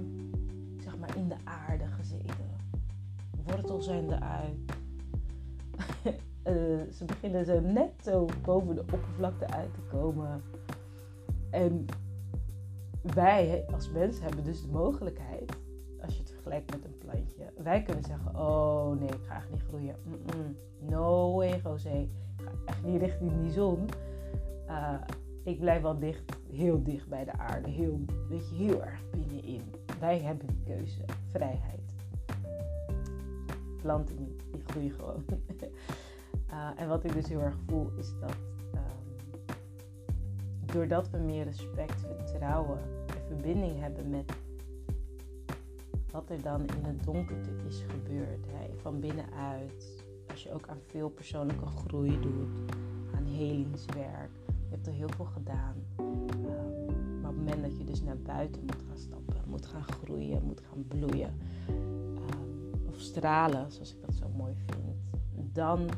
zeg 0.83 0.99
maar, 0.99 1.17
in 1.17 1.29
de 1.29 1.37
aarde 1.45 1.87
gezeten. 1.87 2.51
Wortels 3.45 3.85
zijn 3.85 4.13
eruit. 4.13 4.57
uh, 6.05 6.93
ze 6.97 7.05
beginnen 7.05 7.45
zo 7.45 7.61
net 7.61 7.93
zo 8.03 8.27
boven 8.43 8.75
de 8.75 8.81
oppervlakte 8.81 9.51
uit 9.51 9.75
te 9.75 9.81
komen. 9.81 10.43
En 11.51 11.87
wij 13.03 13.65
als 13.73 13.91
mens 13.91 14.21
hebben 14.21 14.45
dus 14.45 14.63
de 14.63 14.69
mogelijkheid, 14.69 15.53
vergelijkt 16.51 16.71
met 16.71 16.85
een 16.85 16.99
plantje, 16.99 17.63
wij 17.63 17.83
kunnen 17.83 18.05
zeggen: 18.05 18.37
Oh 18.37 19.01
nee, 19.01 19.09
ik 19.09 19.25
ga 19.27 19.37
echt 19.37 19.51
niet 19.51 19.63
groeien. 19.69 19.97
Mm. 20.05 20.57
No 20.79 21.35
way, 21.35 21.61
José. 21.65 21.89
Ik 21.89 22.11
ga 22.37 22.51
echt 22.65 22.85
niet 22.85 23.01
richting 23.01 23.41
die 23.41 23.51
zon. 23.51 23.89
Uh, 24.69 24.95
ik 25.45 25.61
blijf 25.61 25.83
wel 25.83 25.99
dicht, 25.99 26.23
heel 26.53 26.83
dicht 26.83 27.09
bij 27.09 27.25
de 27.25 27.33
aarde. 27.33 27.71
Heel, 27.71 28.01
weet 28.29 28.49
je, 28.49 28.55
heel 28.55 28.85
erg 28.85 29.01
binnenin. 29.11 29.63
Wij 30.01 30.19
hebben 30.19 30.47
die 30.47 30.63
keuze, 30.65 31.05
vrijheid. 31.27 31.95
Planten 33.83 34.17
die 34.17 34.37
groeien 34.67 34.91
gewoon. 34.91 35.25
uh, 36.51 36.71
en 36.81 36.89
wat 36.89 37.05
ik 37.05 37.13
dus 37.13 37.29
heel 37.29 37.41
erg 37.41 37.57
voel 37.67 37.91
is 37.99 38.13
dat 38.21 38.37
um, 38.75 38.81
doordat 40.67 41.11
we 41.11 41.19
meer 41.19 41.45
respect, 41.45 42.01
vertrouwen 42.01 42.79
en 43.07 43.27
verbinding 43.27 43.81
hebben 43.81 44.11
met 44.11 44.33
wat 46.13 46.31
er 46.31 46.43
dan 46.43 46.61
in 46.61 46.85
het 46.85 47.05
donkerte 47.05 47.51
is 47.67 47.85
gebeurd. 47.89 48.47
Hè? 48.47 48.79
Van 48.79 49.01
binnenuit. 49.01 50.05
Als 50.31 50.43
je 50.43 50.53
ook 50.53 50.69
aan 50.69 50.81
veel 50.87 51.09
persoonlijke 51.09 51.67
groei 51.67 52.21
doet, 52.21 52.73
aan 53.15 53.25
helingswerk. 53.25 54.31
Je 54.47 54.77
hebt 54.77 54.87
er 54.87 54.93
heel 54.93 55.09
veel 55.17 55.25
gedaan. 55.25 55.75
Um, 56.01 56.27
maar 57.21 57.31
op 57.31 57.37
het 57.37 57.45
moment 57.47 57.63
dat 57.63 57.79
je 57.79 57.85
dus 57.85 58.03
naar 58.03 58.19
buiten 58.19 58.63
moet 58.63 58.83
gaan 58.89 58.99
stappen, 58.99 59.37
moet 59.47 59.67
gaan 59.67 59.83
groeien, 59.83 60.45
moet 60.45 60.61
gaan 60.61 60.85
bloeien. 60.89 61.35
Um, 61.69 62.89
of 62.89 63.01
stralen, 63.01 63.73
zoals 63.73 63.95
ik 63.95 64.01
dat 64.01 64.15
zo 64.15 64.29
mooi 64.37 64.55
vind. 64.67 64.97
Dan 65.53 65.89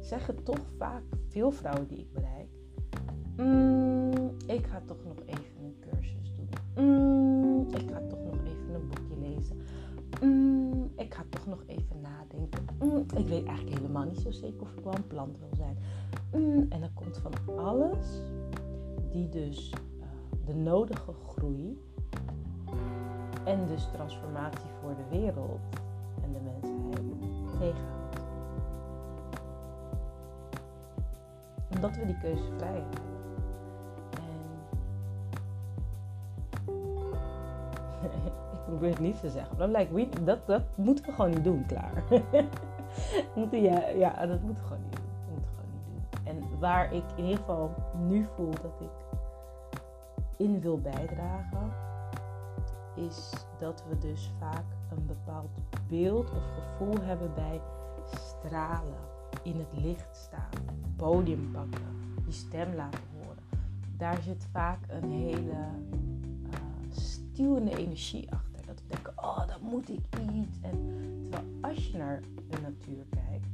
zeggen 0.00 0.42
toch 0.42 0.66
vaak 0.76 1.02
veel 1.28 1.50
vrouwen 1.50 1.86
die 1.88 1.98
ik 1.98 2.12
bereik. 2.12 2.48
Mm, 3.36 4.30
ik 4.46 4.66
ga 4.66 4.82
toch 4.86 5.04
nog 5.04 5.16
even 5.26 5.64
een 5.64 5.76
cursus 5.80 6.34
doen. 6.36 6.84
Mm, 6.84 7.33
ik 7.72 7.90
ga 7.90 8.00
toch 8.08 8.24
nog 8.24 8.44
even 8.44 8.74
een 8.74 8.88
boekje 8.88 9.16
lezen. 9.28 9.56
Mm, 10.20 10.90
ik 10.96 11.14
ga 11.14 11.24
toch 11.28 11.46
nog 11.46 11.62
even 11.66 12.00
nadenken. 12.00 12.64
Mm, 12.82 13.04
ik 13.16 13.28
weet 13.28 13.46
eigenlijk 13.46 13.76
helemaal 13.76 14.04
niet 14.04 14.18
zo 14.18 14.30
zeker 14.30 14.60
of 14.60 14.76
ik 14.76 14.84
wel 14.84 14.94
een 14.94 15.06
plant 15.06 15.38
wil 15.38 15.54
zijn. 15.56 15.76
Mm, 16.32 16.66
en 16.68 16.80
dan 16.80 16.94
komt 16.94 17.16
van 17.16 17.58
alles 17.58 18.06
die 19.10 19.28
dus 19.28 19.70
uh, 19.70 20.06
de 20.46 20.54
nodige 20.54 21.12
groei 21.12 21.78
en 23.44 23.66
dus 23.66 23.88
transformatie 23.92 24.70
voor 24.80 24.94
de 24.96 25.16
wereld 25.16 25.60
en 26.22 26.32
de 26.32 26.40
mensheid 26.40 27.02
tegenhoudt. 27.58 28.16
Omdat 31.74 31.96
we 31.96 32.06
die 32.06 32.18
keuze 32.18 32.42
vrij 32.56 32.72
hebben. 32.72 33.13
Probeer 38.74 38.90
het 38.90 39.00
niet 39.00 39.20
te 39.20 39.30
zeggen. 39.30 39.56
Maar 39.58 39.68
like, 39.68 40.24
dat, 40.24 40.46
dat 40.46 40.62
moeten 40.74 41.04
we 41.04 41.12
gewoon 41.12 41.30
niet 41.30 41.44
doen, 41.44 41.66
klaar. 41.66 42.04
ja, 43.50 43.88
ja, 43.88 44.26
dat 44.26 44.42
moeten 44.42 44.62
we 44.62 44.68
gewoon 44.68 44.82
niet 44.82 44.96
doen. 44.96 45.04
En 46.24 46.58
waar 46.58 46.94
ik 46.94 47.04
in 47.16 47.24
ieder 47.24 47.38
geval 47.38 47.74
nu 48.08 48.26
voel 48.34 48.50
dat 48.50 48.80
ik 48.80 49.16
in 50.36 50.60
wil 50.60 50.80
bijdragen, 50.80 51.72
is 52.94 53.32
dat 53.58 53.84
we 53.88 53.98
dus 53.98 54.32
vaak 54.38 54.64
een 54.90 55.06
bepaald 55.06 55.50
beeld 55.88 56.30
of 56.30 56.42
gevoel 56.54 57.00
hebben 57.02 57.34
bij 57.34 57.60
stralen, 58.04 59.12
in 59.42 59.58
het 59.58 59.82
licht 59.82 60.16
staan, 60.16 60.50
podium 60.96 61.50
pakken, 61.52 61.82
je 62.26 62.32
stem 62.32 62.74
laten 62.74 63.00
horen. 63.12 63.42
Daar 63.96 64.22
zit 64.22 64.48
vaak 64.52 64.78
een 64.88 65.10
hele 65.10 65.50
uh, 65.50 66.56
stuwende 66.90 67.76
energie 67.76 68.30
achter. 68.30 68.43
Moet 69.70 69.88
ik 69.88 70.04
iets. 70.34 70.60
En 70.62 70.78
terwijl 71.30 71.44
als 71.60 71.90
je 71.90 71.98
naar 71.98 72.20
de 72.50 72.60
natuur 72.62 73.04
kijkt, 73.10 73.46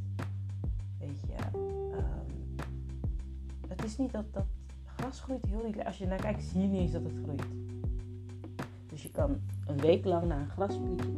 weet 0.99 1.21
je, 1.21 1.59
um, 1.97 2.57
het 3.69 3.85
is 3.85 3.99
niet 3.99 4.13
dat, 4.13 4.25
dat 4.33 4.47
gras 4.85 5.21
groeit 5.21 5.45
heel 5.45 5.63
niet. 5.67 5.85
Als 5.85 5.99
je 5.99 6.07
naar 6.07 6.21
kijkt, 6.21 6.43
zie 6.43 6.61
je 6.61 6.67
niet 6.67 6.81
eens 6.81 6.93
dat 6.93 7.03
het 7.03 7.15
groeit. 7.23 7.43
Dus 8.87 9.03
je 9.03 9.11
kan 9.11 9.37
een 9.67 9.79
week 9.79 10.05
lang 10.05 10.27
naar 10.27 10.41
een 10.41 10.49
grasprietje 10.49 11.11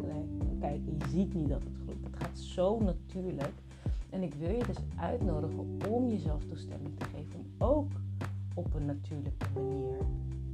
kijken. 0.63 0.97
Je 0.99 1.09
ziet 1.09 1.35
niet 1.35 1.49
dat 1.49 1.63
het 1.63 1.77
groeit. 1.83 2.05
Het 2.05 2.17
gaat 2.17 2.39
zo 2.39 2.81
natuurlijk. 2.81 3.53
En 4.11 4.23
ik 4.23 4.35
wil 4.35 4.51
je 4.51 4.65
dus 4.65 4.77
uitnodigen 4.97 5.79
om 5.89 6.09
jezelf 6.09 6.45
toestemming 6.45 6.99
te 6.99 7.05
geven. 7.05 7.39
Om 7.39 7.67
ook 7.69 7.91
op 8.55 8.75
een 8.75 8.85
natuurlijke 8.85 9.47
manier 9.55 9.97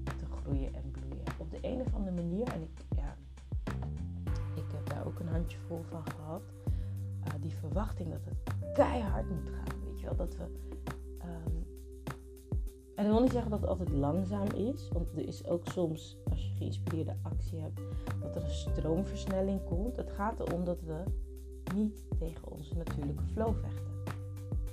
te 0.05 0.25
groeien 0.41 0.75
en 0.75 0.91
bloeien. 0.91 1.25
Op 1.39 1.51
de 1.51 1.59
een 1.61 1.81
of 1.81 1.95
andere 1.95 2.17
manier. 2.17 2.47
En 2.47 2.63
ik, 2.63 2.88
ook 5.09 5.21
een 5.21 5.29
handjevol 5.29 5.83
van 5.83 6.03
gehad. 6.11 6.43
Uh, 7.27 7.35
die 7.41 7.55
verwachting 7.55 8.11
dat 8.11 8.25
het 8.25 8.73
keihard 8.75 9.31
moet 9.31 9.49
gaan. 9.49 9.81
Weet 9.85 10.01
je 10.01 10.07
wel, 10.07 10.17
dat 10.17 10.37
we 10.37 10.43
um, 11.23 11.67
en 12.99 13.05
ik 13.05 13.11
wil 13.11 13.21
niet 13.21 13.33
zeggen 13.33 13.51
dat 13.51 13.61
het 13.61 13.69
altijd 13.69 13.91
langzaam 13.91 14.51
is, 14.55 14.89
want 14.93 15.13
er 15.13 15.27
is 15.27 15.47
ook 15.47 15.67
soms, 15.67 16.17
als 16.31 16.43
je 16.43 16.55
geïnspireerde 16.59 17.17
actie 17.23 17.61
hebt, 17.61 17.81
dat 18.21 18.37
er 18.37 18.43
een 18.43 18.51
stroomversnelling 18.51 19.65
komt. 19.65 19.97
Het 19.97 20.11
gaat 20.11 20.41
erom 20.41 20.65
dat 20.65 20.81
we 20.83 21.03
niet 21.75 22.07
tegen 22.19 22.53
onze 22.53 22.77
natuurlijke 22.77 23.23
flow 23.33 23.55
vechten. 23.55 24.15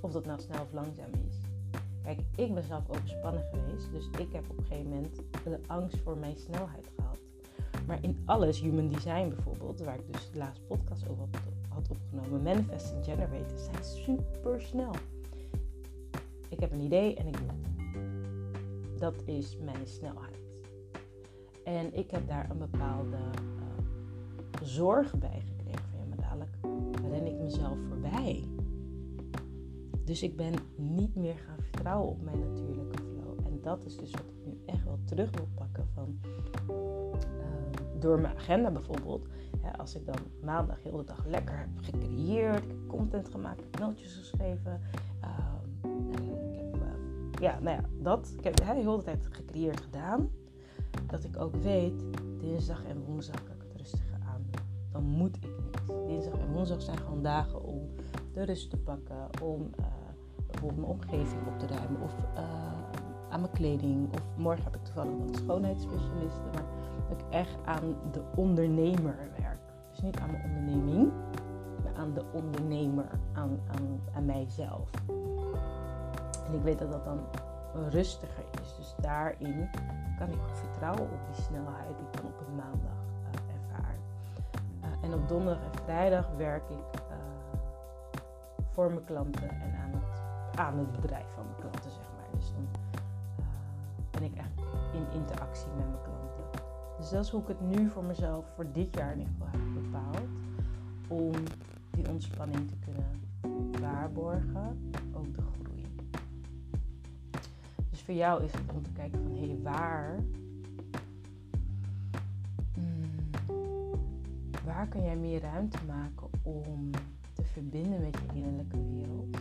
Of 0.01 0.11
dat 0.11 0.25
nou 0.25 0.39
snel 0.39 0.61
of 0.61 0.73
langzaam 0.73 1.11
is. 1.27 1.37
Kijk, 2.03 2.19
ik 2.35 2.53
ben 2.53 2.63
zelf 2.63 2.89
overspannen 2.89 3.43
geweest, 3.51 3.91
dus 3.91 4.09
ik 4.19 4.31
heb 4.31 4.49
op 4.49 4.57
een 4.57 4.65
gegeven 4.65 4.89
moment 4.89 5.15
de 5.43 5.59
angst 5.67 5.97
voor 5.97 6.17
mijn 6.17 6.37
snelheid 6.37 6.91
gehad. 6.95 7.17
Maar 7.87 7.97
in 8.01 8.17
alles, 8.25 8.61
human 8.61 8.87
design 8.87 9.29
bijvoorbeeld, 9.29 9.79
waar 9.79 9.99
ik 9.99 10.13
dus 10.13 10.31
de 10.31 10.37
laatste 10.37 10.65
podcast 10.65 11.09
over 11.09 11.27
had 11.69 11.89
opgenomen, 11.89 12.43
manifest 12.43 12.93
en 12.93 13.03
generators 13.03 13.63
zijn 13.63 13.83
super 13.83 14.61
snel. 14.61 14.91
Ik 16.49 16.59
heb 16.59 16.71
een 16.71 16.81
idee 16.81 17.15
en 17.15 17.27
ik 17.27 17.37
doe 17.37 17.47
het. 17.47 17.65
Dat 18.99 19.23
is 19.25 19.57
mijn 19.57 19.87
snelheid. 19.87 20.43
En 21.63 21.93
ik 21.93 22.11
heb 22.11 22.27
daar 22.27 22.49
een 22.49 22.57
bepaalde 22.57 23.17
uh, 23.17 24.61
zorg 24.61 25.17
bij 25.17 25.43
gekregen. 25.45 25.89
Van 25.89 25.99
ja, 25.99 26.05
maar 26.05 26.17
dadelijk 26.17 26.57
ren 27.11 27.27
ik 27.27 27.37
mezelf 27.41 27.77
voorbij. 27.87 28.43
Dus 30.03 30.23
ik 30.23 30.35
ben 30.35 30.53
niet 30.75 31.15
meer 31.15 31.37
gaan 31.37 31.61
vertrouwen 31.61 32.09
op 32.09 32.21
mijn. 32.21 32.41
En 32.41 32.55
dat 33.65 33.85
is 33.85 33.97
dus 33.97 34.11
wat 34.11 34.21
ik 34.21 34.45
nu 34.45 34.59
echt 34.65 34.83
wel 34.83 34.99
terug 35.05 35.29
wil 35.31 35.47
pakken 35.55 35.87
van 35.93 36.19
uh, 36.69 36.75
door 37.99 38.19
mijn 38.19 38.35
agenda 38.35 38.71
bijvoorbeeld. 38.71 39.27
als 39.77 39.95
ik 39.95 40.05
dan 40.05 40.19
maandag 40.43 40.83
heel 40.83 40.97
de 40.97 41.03
dag 41.03 41.25
lekker 41.25 41.57
heb 41.57 41.69
gecreëerd, 41.75 42.63
ik 42.63 42.69
heb 42.69 42.87
content 42.87 43.29
gemaakt, 43.29 43.59
ik 43.59 43.67
heb 43.71 43.79
mailtjes 43.79 44.13
geschreven, 44.13 44.81
ja, 47.39 47.59
nou 47.59 47.75
ja, 47.75 47.83
dat. 48.01 48.33
Ik 48.37 48.43
heb 48.43 48.55
de 48.55 48.63
hele 48.63 49.03
tijd 49.03 49.27
gecreëerd 49.31 49.81
gedaan. 49.81 50.29
Dat 51.07 51.23
ik 51.23 51.37
ook 51.37 51.55
weet, 51.55 52.03
dinsdag 52.39 52.83
en 52.83 53.03
woensdag 53.05 53.43
kan 53.43 53.55
ik 53.55 53.61
het 53.61 53.81
rustiger 53.81 54.19
aan 54.27 54.45
Dan 54.91 55.03
moet 55.03 55.35
ik 55.35 55.43
niet. 55.43 56.07
Dinsdag 56.07 56.39
en 56.39 56.51
woensdag 56.51 56.81
zijn 56.81 56.97
gewoon 56.97 57.23
dagen 57.23 57.63
om 57.63 57.89
de 58.33 58.43
rust 58.43 58.69
te 58.69 58.77
pakken. 58.77 59.29
Om 59.41 59.61
uh, 59.79 59.85
bijvoorbeeld 60.47 60.81
mijn 60.81 60.91
omgeving 60.91 61.47
op 61.47 61.59
te 61.59 61.67
ruimen. 61.67 62.01
Of 62.01 62.15
uh, 62.37 62.85
aan 63.29 63.39
mijn 63.41 63.51
kleding. 63.51 64.13
Of 64.13 64.21
morgen 64.35 64.63
heb 64.63 64.75
ik 64.75 64.83
toevallig 64.83 65.13
een 65.13 65.35
schoonheidsspecialiste. 65.35 66.41
Maar 66.53 66.63
dat 67.09 67.19
ik 67.19 67.25
echt 67.29 67.57
aan 67.65 67.95
de 68.11 68.21
ondernemer 68.35 69.17
werk. 69.37 69.59
Dus 69.91 70.01
niet 70.01 70.19
aan 70.19 70.31
mijn 70.31 70.43
onderneming. 70.43 71.11
Maar 71.83 71.95
aan 71.95 72.13
de 72.13 72.23
ondernemer. 72.33 73.05
Aan, 73.33 73.59
aan, 73.67 74.01
aan 74.15 74.25
mijzelf. 74.25 74.89
En 76.47 76.53
ik 76.53 76.61
weet 76.61 76.79
dat 76.79 76.91
dat 76.91 77.05
dan 77.05 77.19
rustiger 77.89 78.43
is. 78.61 78.75
Dus 78.75 78.95
daarin 79.01 79.69
kan 80.17 80.29
ik 80.29 80.39
vertrouwen 80.53 81.03
op 81.03 81.19
die 81.33 81.43
snelheid 81.43 81.97
die 81.97 82.05
ik 82.11 82.21
dan 82.21 82.25
op 82.25 82.47
een 82.47 82.55
maandag 82.55 82.99
uh, 83.21 83.55
ervaar. 83.55 83.95
Uh, 84.83 85.03
en 85.03 85.13
op 85.13 85.27
donderdag 85.27 85.63
en 85.63 85.83
vrijdag 85.83 86.29
werk 86.37 86.69
ik 86.69 87.01
uh, 87.09 87.15
voor 88.71 88.87
mijn 88.87 89.05
klanten 89.05 89.49
en 89.49 89.75
aan 89.83 89.91
het, 89.91 90.21
aan 90.59 90.77
het 90.77 90.91
bedrijf 90.91 91.27
van 91.35 91.45
interactie 95.15 95.67
met 95.67 95.87
mijn 95.87 96.01
klanten. 96.03 96.63
Dus 96.97 97.09
dat 97.09 97.23
is 97.23 97.29
hoe 97.29 97.41
ik 97.41 97.47
het 97.47 97.61
nu 97.61 97.89
voor 97.89 98.03
mezelf 98.03 98.45
voor 98.55 98.71
dit 98.71 98.95
jaar 98.95 99.11
in 99.11 99.19
ieder 99.19 99.33
geval 99.33 99.47
heb 99.51 99.83
bepaald. 99.83 100.27
Om 101.07 101.31
die 101.91 102.09
ontspanning 102.09 102.67
te 102.67 102.75
kunnen 102.85 103.21
waarborgen, 103.81 104.91
ook 105.13 105.35
de 105.35 105.41
voor 108.05 108.13
jou 108.13 108.43
is 108.43 108.51
het 108.51 108.73
om 108.73 108.83
te 108.83 108.91
kijken 108.91 109.19
van 109.23 109.31
hé, 109.31 109.47
hey, 109.47 109.59
waar. 109.61 110.19
Hmm, 112.73 113.29
waar 114.65 114.87
kan 114.87 115.03
jij 115.03 115.15
meer 115.15 115.41
ruimte 115.41 115.77
maken 115.87 116.27
om 116.43 116.91
te 117.33 117.43
verbinden 117.43 118.01
met 118.01 118.15
je 118.15 118.35
innerlijke 118.35 118.77
wereld? 118.77 119.37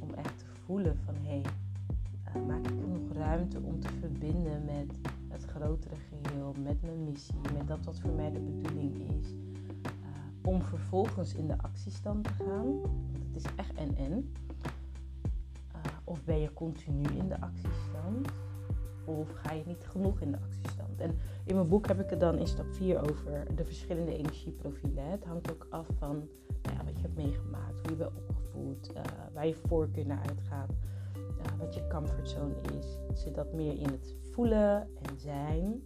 Om 0.00 0.14
echt 0.14 0.38
te 0.38 0.44
voelen 0.64 0.96
van 1.04 1.14
hé, 1.14 1.28
hey, 1.28 1.42
ruimte 3.26 3.60
om 3.62 3.80
te 3.80 3.88
verbinden 4.00 4.64
met 4.64 4.98
het 5.28 5.44
grotere 5.44 5.94
geheel, 5.94 6.54
met 6.62 6.82
mijn 6.82 7.04
missie, 7.04 7.40
met 7.54 7.68
dat 7.68 7.84
wat 7.84 7.98
voor 7.98 8.10
mij 8.10 8.30
de 8.30 8.40
bedoeling 8.40 8.94
is. 9.20 9.32
Uh, 9.32 10.50
om 10.50 10.62
vervolgens 10.62 11.34
in 11.34 11.46
de 11.46 11.58
actiestand 11.58 12.24
te 12.24 12.30
gaan. 12.32 12.80
Want 12.80 13.24
het 13.26 13.36
is 13.36 13.54
echt 13.56 13.74
en 13.74 13.96
en 13.96 14.32
Of 16.04 16.24
ben 16.24 16.40
je 16.40 16.52
continu 16.52 17.02
in 17.02 17.28
de 17.28 17.40
actiestand? 17.40 18.28
Of 19.04 19.30
ga 19.32 19.52
je 19.52 19.62
niet 19.66 19.86
genoeg 19.86 20.20
in 20.20 20.30
de 20.30 20.38
actiestand? 20.38 21.00
En 21.00 21.18
in 21.44 21.54
mijn 21.54 21.68
boek 21.68 21.86
heb 21.86 22.00
ik 22.00 22.10
het 22.10 22.20
dan 22.20 22.38
in 22.38 22.46
stap 22.46 22.72
4 22.72 23.10
over 23.10 23.46
de 23.56 23.64
verschillende 23.64 24.16
energieprofielen. 24.16 25.10
Het 25.10 25.24
hangt 25.24 25.52
ook 25.52 25.66
af 25.70 25.86
van 25.98 26.28
nou 26.62 26.76
ja, 26.76 26.84
wat 26.84 26.96
je 26.96 27.02
hebt 27.02 27.16
meegemaakt, 27.16 27.80
hoe 27.82 27.90
je 27.90 27.96
bent 27.96 28.10
opgevoed, 28.16 28.90
uh, 28.96 29.02
waar 29.34 29.46
je 29.46 29.54
voorkeur 29.54 30.06
naar 30.06 30.22
uitgaat, 30.28 30.70
wat 31.58 31.74
je 31.74 31.86
comfortzone 31.86 32.54
is. 32.78 33.20
Zit 33.22 33.34
dat 33.34 33.52
meer 33.52 33.78
in 33.78 33.90
het 33.90 34.14
voelen 34.32 34.80
en 34.80 35.18
zijn? 35.18 35.82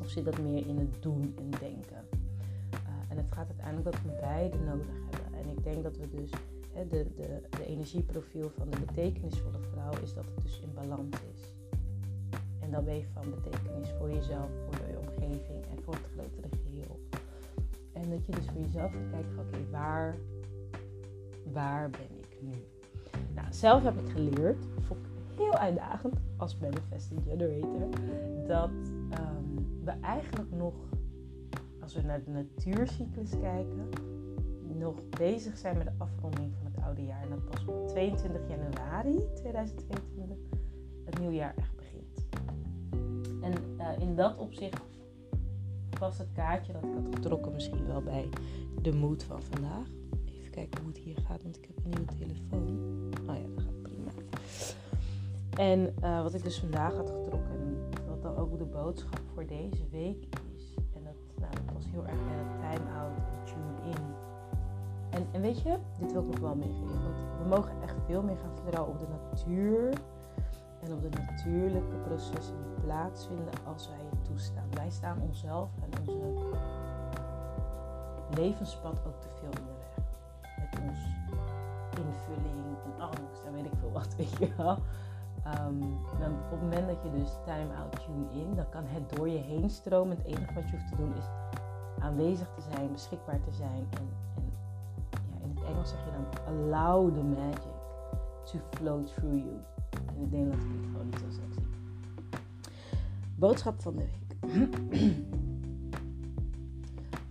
Of 0.00 0.08
zit 0.08 0.24
dat 0.24 0.38
meer 0.38 0.66
in 0.66 0.78
het 0.78 1.02
doen 1.02 1.34
en 1.36 1.50
denken? 1.50 2.04
Uh, 2.72 3.10
en 3.10 3.16
het 3.16 3.26
gaat 3.30 3.46
uiteindelijk 3.46 3.92
dat 3.92 4.02
we 4.02 4.18
beide 4.20 4.58
nodig 4.58 4.86
hebben. 5.10 5.38
En 5.40 5.48
ik 5.56 5.64
denk 5.64 5.82
dat 5.82 5.96
we 5.96 6.08
dus 6.10 6.30
de, 6.88 7.06
de, 7.16 7.40
de 7.50 7.66
energieprofiel 7.66 8.50
van 8.58 8.70
de 8.70 8.78
betekenisvolle 8.86 9.58
vrouw 9.72 9.92
is 10.02 10.14
dat 10.14 10.24
het 10.34 10.42
dus 10.42 10.60
in 10.60 10.74
balans 10.74 11.16
is. 11.34 11.54
En 12.60 12.70
dan 12.70 12.84
ben 12.84 13.04
van 13.12 13.30
betekenis 13.30 13.90
voor 13.98 14.10
jezelf, 14.10 14.50
voor 14.70 14.86
je 14.88 14.98
omgeving 14.98 15.64
en 15.70 15.82
voor 15.82 15.94
het 15.94 16.06
grotere 16.12 16.48
geheel. 16.62 17.00
En 17.92 18.10
dat 18.10 18.26
je 18.26 18.32
dus 18.32 18.44
voor 18.44 18.60
jezelf 18.60 18.92
kijken 19.10 19.34
van 19.34 19.44
oké, 19.44 19.70
waar, 19.70 20.16
waar 21.52 21.90
ben 21.90 22.18
ik 22.18 22.38
nu? 22.40 22.73
Nou, 23.34 23.46
zelf 23.50 23.82
heb 23.82 23.98
ik 23.98 24.10
geleerd, 24.10 24.64
vond 24.80 25.00
ik 25.00 25.36
heel 25.36 25.54
uitdagend 25.54 26.14
als 26.36 26.56
manifesting 26.58 27.20
generator, 27.28 27.88
dat 28.46 28.70
um, 28.70 29.82
we 29.84 29.90
eigenlijk 30.00 30.50
nog, 30.50 30.74
als 31.80 31.94
we 31.94 32.02
naar 32.02 32.24
de 32.24 32.30
natuurcyclus 32.30 33.30
kijken, 33.30 33.88
nog 34.78 35.08
bezig 35.08 35.56
zijn 35.56 35.76
met 35.76 35.86
de 35.86 35.92
afronding 35.98 36.52
van 36.62 36.72
het 36.72 36.84
oude 36.84 37.04
jaar. 37.04 37.22
En 37.22 37.28
dat 37.28 37.44
pas 37.44 37.64
op 37.64 37.88
22 37.88 38.40
januari 38.48 39.24
2022 39.34 40.36
het 41.04 41.18
nieuwjaar 41.18 41.54
echt 41.56 41.76
begint. 41.76 42.26
En 43.42 43.52
uh, 43.78 43.98
in 43.98 44.16
dat 44.16 44.36
opzicht 44.38 44.82
was 45.98 46.18
het 46.18 46.28
kaartje 46.32 46.72
dat 46.72 46.82
ik 46.82 46.90
had 46.94 47.14
getrokken 47.14 47.52
misschien 47.52 47.86
wel 47.86 48.02
bij 48.02 48.28
de 48.82 48.92
moed 48.92 49.22
van 49.22 49.42
vandaag. 49.42 49.88
Kijken 50.54 50.80
hoe 50.80 50.88
het 50.88 50.98
hier 50.98 51.18
gaat, 51.26 51.42
want 51.42 51.56
ik 51.56 51.64
heb 51.64 51.76
een 51.76 51.90
nieuwe 51.90 52.14
telefoon. 52.14 52.68
Oh 53.28 53.36
ja, 53.36 53.46
dat 53.54 53.64
gaat 53.64 53.82
prima. 53.82 54.10
En 55.56 55.94
uh, 56.02 56.22
wat 56.22 56.34
ik 56.34 56.42
dus 56.42 56.58
vandaag 56.58 56.94
had 56.94 57.10
getrokken, 57.10 57.78
wat 58.08 58.22
dan 58.22 58.36
ook 58.36 58.58
de 58.58 58.64
boodschap 58.64 59.20
voor 59.32 59.46
deze 59.46 59.88
week 59.90 60.26
is. 60.56 60.74
En 60.94 61.04
dat, 61.04 61.14
nou, 61.40 61.52
was 61.74 61.84
heel 61.90 62.06
erg 62.06 62.24
bij 62.24 62.36
het 62.36 62.60
time-out 62.60 63.12
tune-in. 63.44 64.14
En, 65.10 65.26
en 65.32 65.40
weet 65.40 65.60
je, 65.60 65.78
dit 65.98 66.12
wil 66.12 66.22
ik 66.22 66.30
nog 66.30 66.40
wel 66.40 66.54
meegeven. 66.54 67.02
Want 67.02 67.16
we 67.42 67.48
mogen 67.48 67.82
echt 67.82 67.96
veel 68.06 68.22
meer 68.22 68.36
gaan 68.36 68.54
vertrouwen 68.54 68.94
op 68.94 69.00
de 69.00 69.06
natuur. 69.06 69.92
En 70.80 70.92
op 70.92 71.02
de 71.02 71.08
natuurlijke 71.08 71.96
processen 71.96 72.56
die 72.56 72.84
plaatsvinden 72.84 73.54
als 73.66 73.88
wij 73.88 73.98
het 74.10 74.24
toestaan. 74.24 74.68
Wij 74.70 74.90
staan 74.90 75.20
onszelf 75.20 75.70
en 75.82 75.98
onze 76.00 76.12
levenspad 78.34 79.00
ook 79.06 79.20
te 79.20 79.28
veel 79.40 79.50
in 79.50 79.73
de 80.86 80.90
weg. 80.90 81.00
Met 81.30 81.98
ons 81.98 82.06
invulling 82.06 82.76
en 82.84 83.00
angst 83.00 83.42
en 83.46 83.52
weet 83.52 83.64
ik 83.64 83.78
veel 83.80 83.92
wat, 83.92 84.14
weet 84.16 84.38
je 84.38 84.54
wel. 84.56 84.78
Um, 85.46 85.80
dan 86.18 86.32
op 86.32 86.50
het 86.50 86.60
moment 86.60 86.86
dat 86.86 87.02
je 87.02 87.10
dus 87.10 87.30
time-out 87.44 88.04
tune-in, 88.06 88.54
dan 88.54 88.68
kan 88.68 88.84
het 88.86 89.16
door 89.16 89.28
je 89.28 89.38
heen 89.38 89.70
stromen. 89.70 90.16
Het 90.16 90.26
enige 90.26 90.54
wat 90.54 90.70
je 90.70 90.76
hoeft 90.76 90.88
te 90.88 90.96
doen 90.96 91.12
is 91.16 91.24
aanwezig 91.98 92.48
te 92.54 92.62
zijn, 92.72 92.92
beschikbaar 92.92 93.40
te 93.40 93.52
zijn 93.52 93.86
en, 93.90 94.08
en 95.42 95.64
Engels 95.66 95.88
zeg 95.88 95.98
je 96.04 96.10
dan 96.10 96.54
allow 96.54 97.14
the 97.14 97.22
magic 97.22 97.72
to 98.44 98.58
flow 98.70 99.06
through 99.06 99.36
you. 99.36 99.56
In 100.14 100.20
het 100.20 100.30
Nederlands 100.30 100.64
klinkt 100.64 100.86
gewoon 100.86 101.06
niet 101.06 101.18
zo 101.18 101.24
sexy. 101.30 101.60
Boodschap 103.36 103.82
van 103.82 103.96
de 103.96 104.04
week. 104.04 104.52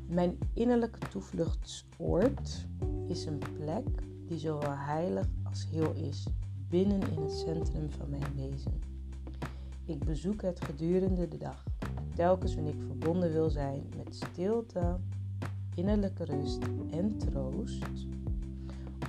Mijn 0.07 0.37
innerlijke 0.53 0.99
toevluchtsoord 1.09 2.67
is 3.07 3.25
een 3.25 3.41
plek 3.53 3.87
die 4.25 4.37
zowel 4.37 4.75
heilig 4.75 5.27
als 5.43 5.67
heel 5.69 5.93
is 5.93 6.27
binnen 6.69 7.01
in 7.01 7.21
het 7.21 7.31
centrum 7.31 7.89
van 7.89 8.09
mijn 8.09 8.35
wezen. 8.35 8.81
Ik 9.85 10.03
bezoek 10.03 10.41
het 10.41 10.65
gedurende 10.65 11.27
de 11.27 11.37
dag, 11.37 11.63
telkens 12.15 12.55
wanneer 12.55 12.73
ik 12.73 12.83
verbonden 12.87 13.31
wil 13.31 13.49
zijn 13.49 13.83
met 13.97 14.15
stilte, 14.15 14.99
innerlijke 15.75 16.23
rust 16.23 16.63
en 16.91 17.17
troost 17.17 17.85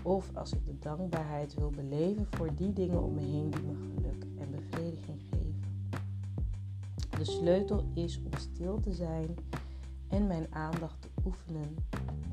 of 0.02 0.30
als 0.34 0.52
ik 0.52 0.66
de 0.66 0.78
dankbaarheid 0.78 1.54
wil 1.54 1.70
beleven 1.70 2.26
voor 2.30 2.54
die 2.54 2.72
dingen 2.72 3.02
om 3.02 3.14
me 3.14 3.20
heen 3.20 3.50
die 3.50 3.62
me 3.62 3.74
geluk 3.94 4.26
en 4.38 4.50
bevrediging 4.50 5.20
geven. 5.30 5.60
De 7.18 7.24
sleutel 7.24 7.84
is 7.94 8.20
om 8.24 8.38
stil 8.38 8.80
te 8.80 8.92
zijn 8.92 9.34
en 10.08 10.26
mijn 10.26 10.46
aandacht 10.50 11.00
te 11.00 11.08
oefenen 11.24 11.76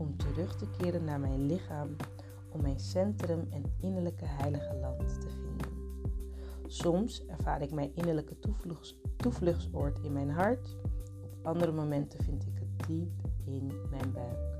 om 0.01 0.17
terug 0.17 0.55
te 0.55 0.65
keren 0.77 1.03
naar 1.03 1.19
mijn 1.19 1.45
lichaam 1.45 1.95
om 2.51 2.61
mijn 2.61 2.79
centrum 2.79 3.47
en 3.49 3.63
innerlijke 3.79 4.25
heilige 4.25 4.75
land 4.75 5.21
te 5.21 5.29
vinden. 5.29 5.67
Soms 6.67 7.25
ervaar 7.25 7.61
ik 7.61 7.71
mijn 7.71 7.91
innerlijke 7.95 8.39
toevluchts, 8.39 8.99
toevluchtsoord 9.15 9.99
in 9.99 10.13
mijn 10.13 10.29
hart, 10.29 10.77
op 11.23 11.45
andere 11.45 11.71
momenten 11.71 12.23
vind 12.23 12.45
ik 12.45 12.53
het 12.59 12.87
diep 12.87 13.11
in 13.45 13.71
mijn 13.89 14.11
buik. 14.13 14.59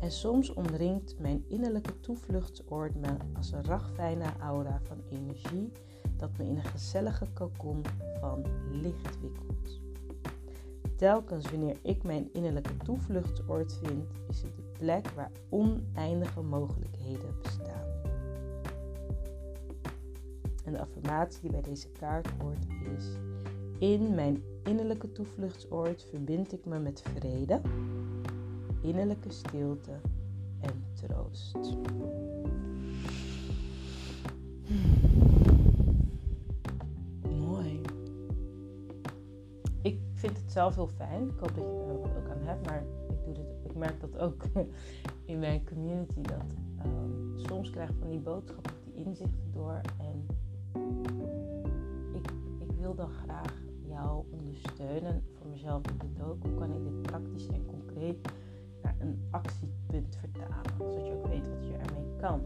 En 0.00 0.10
soms 0.10 0.52
omringt 0.52 1.18
mijn 1.18 1.44
innerlijke 1.48 2.00
toevluchtsoord 2.00 2.94
me 2.94 3.16
als 3.36 3.52
een 3.52 3.64
ragfijne 3.64 4.32
aura 4.38 4.80
van 4.82 5.02
energie 5.08 5.72
dat 6.16 6.36
me 6.38 6.44
in 6.44 6.56
een 6.56 6.64
gezellige 6.64 7.26
kokon 7.32 7.82
van 8.20 8.44
licht 8.70 9.20
wikkelt. 9.20 9.85
Telkens 10.96 11.50
wanneer 11.50 11.76
ik 11.82 12.02
mijn 12.02 12.28
innerlijke 12.32 12.76
toevluchtsoord 12.76 13.78
vind, 13.82 14.04
is 14.28 14.42
het 14.42 14.56
de 14.56 14.62
plek 14.78 15.08
waar 15.08 15.30
oneindige 15.48 16.40
mogelijkheden 16.40 17.34
bestaan. 17.42 17.84
En 20.64 20.72
de 20.72 20.80
affirmatie 20.80 21.50
bij 21.50 21.60
deze 21.60 21.88
kaart 21.88 22.28
hoort 22.42 22.66
is: 22.96 23.04
In 23.78 24.14
mijn 24.14 24.42
innerlijke 24.64 25.12
toevluchtsoord 25.12 26.06
verbind 26.10 26.52
ik 26.52 26.64
me 26.64 26.78
met 26.78 27.02
vrede 27.14 27.60
innerlijke 28.82 29.30
stilte 29.30 29.92
en 30.60 30.84
troost. 30.94 31.76
Ik 40.16 40.22
vind 40.22 40.36
het 40.36 40.52
zelf 40.52 40.74
heel 40.74 40.88
fijn. 40.88 41.28
Ik 41.28 41.38
hoop 41.38 41.54
dat 41.54 41.64
je 41.64 41.84
er 41.88 42.16
ook 42.16 42.28
aan 42.30 42.46
hebt. 42.46 42.66
Maar 42.66 42.82
ik, 43.08 43.34
doe 43.34 43.44
ik 43.64 43.74
merk 43.74 44.00
dat 44.00 44.18
ook 44.18 44.42
in 45.24 45.38
mijn 45.38 45.64
community. 45.64 46.20
Dat 46.20 46.42
um, 46.84 47.32
soms 47.36 47.70
krijg 47.70 47.88
ik 47.90 47.96
van 47.98 48.08
die 48.08 48.18
boodschappen, 48.18 48.72
die 48.84 49.04
inzichten 49.04 49.52
door. 49.52 49.80
En 49.98 50.26
ik, 52.14 52.30
ik 52.58 52.70
wil 52.78 52.94
dan 52.94 53.08
graag 53.08 53.54
jou 53.88 54.24
ondersteunen. 54.30 55.22
Voor 55.32 55.50
mezelf 55.50 55.82
doe 55.82 56.26
ook. 56.26 56.42
Hoe 56.42 56.54
kan 56.54 56.70
ik 56.70 56.84
dit 56.84 57.02
praktisch 57.02 57.48
en 57.48 57.66
concreet 57.66 58.28
een 58.98 59.22
actiepunt 59.30 60.16
vertalen. 60.16 60.76
Zodat 60.78 61.06
je 61.06 61.12
ook 61.12 61.26
weet 61.26 61.48
wat 61.48 61.66
je 61.66 61.72
ermee 61.72 62.16
kan. 62.16 62.40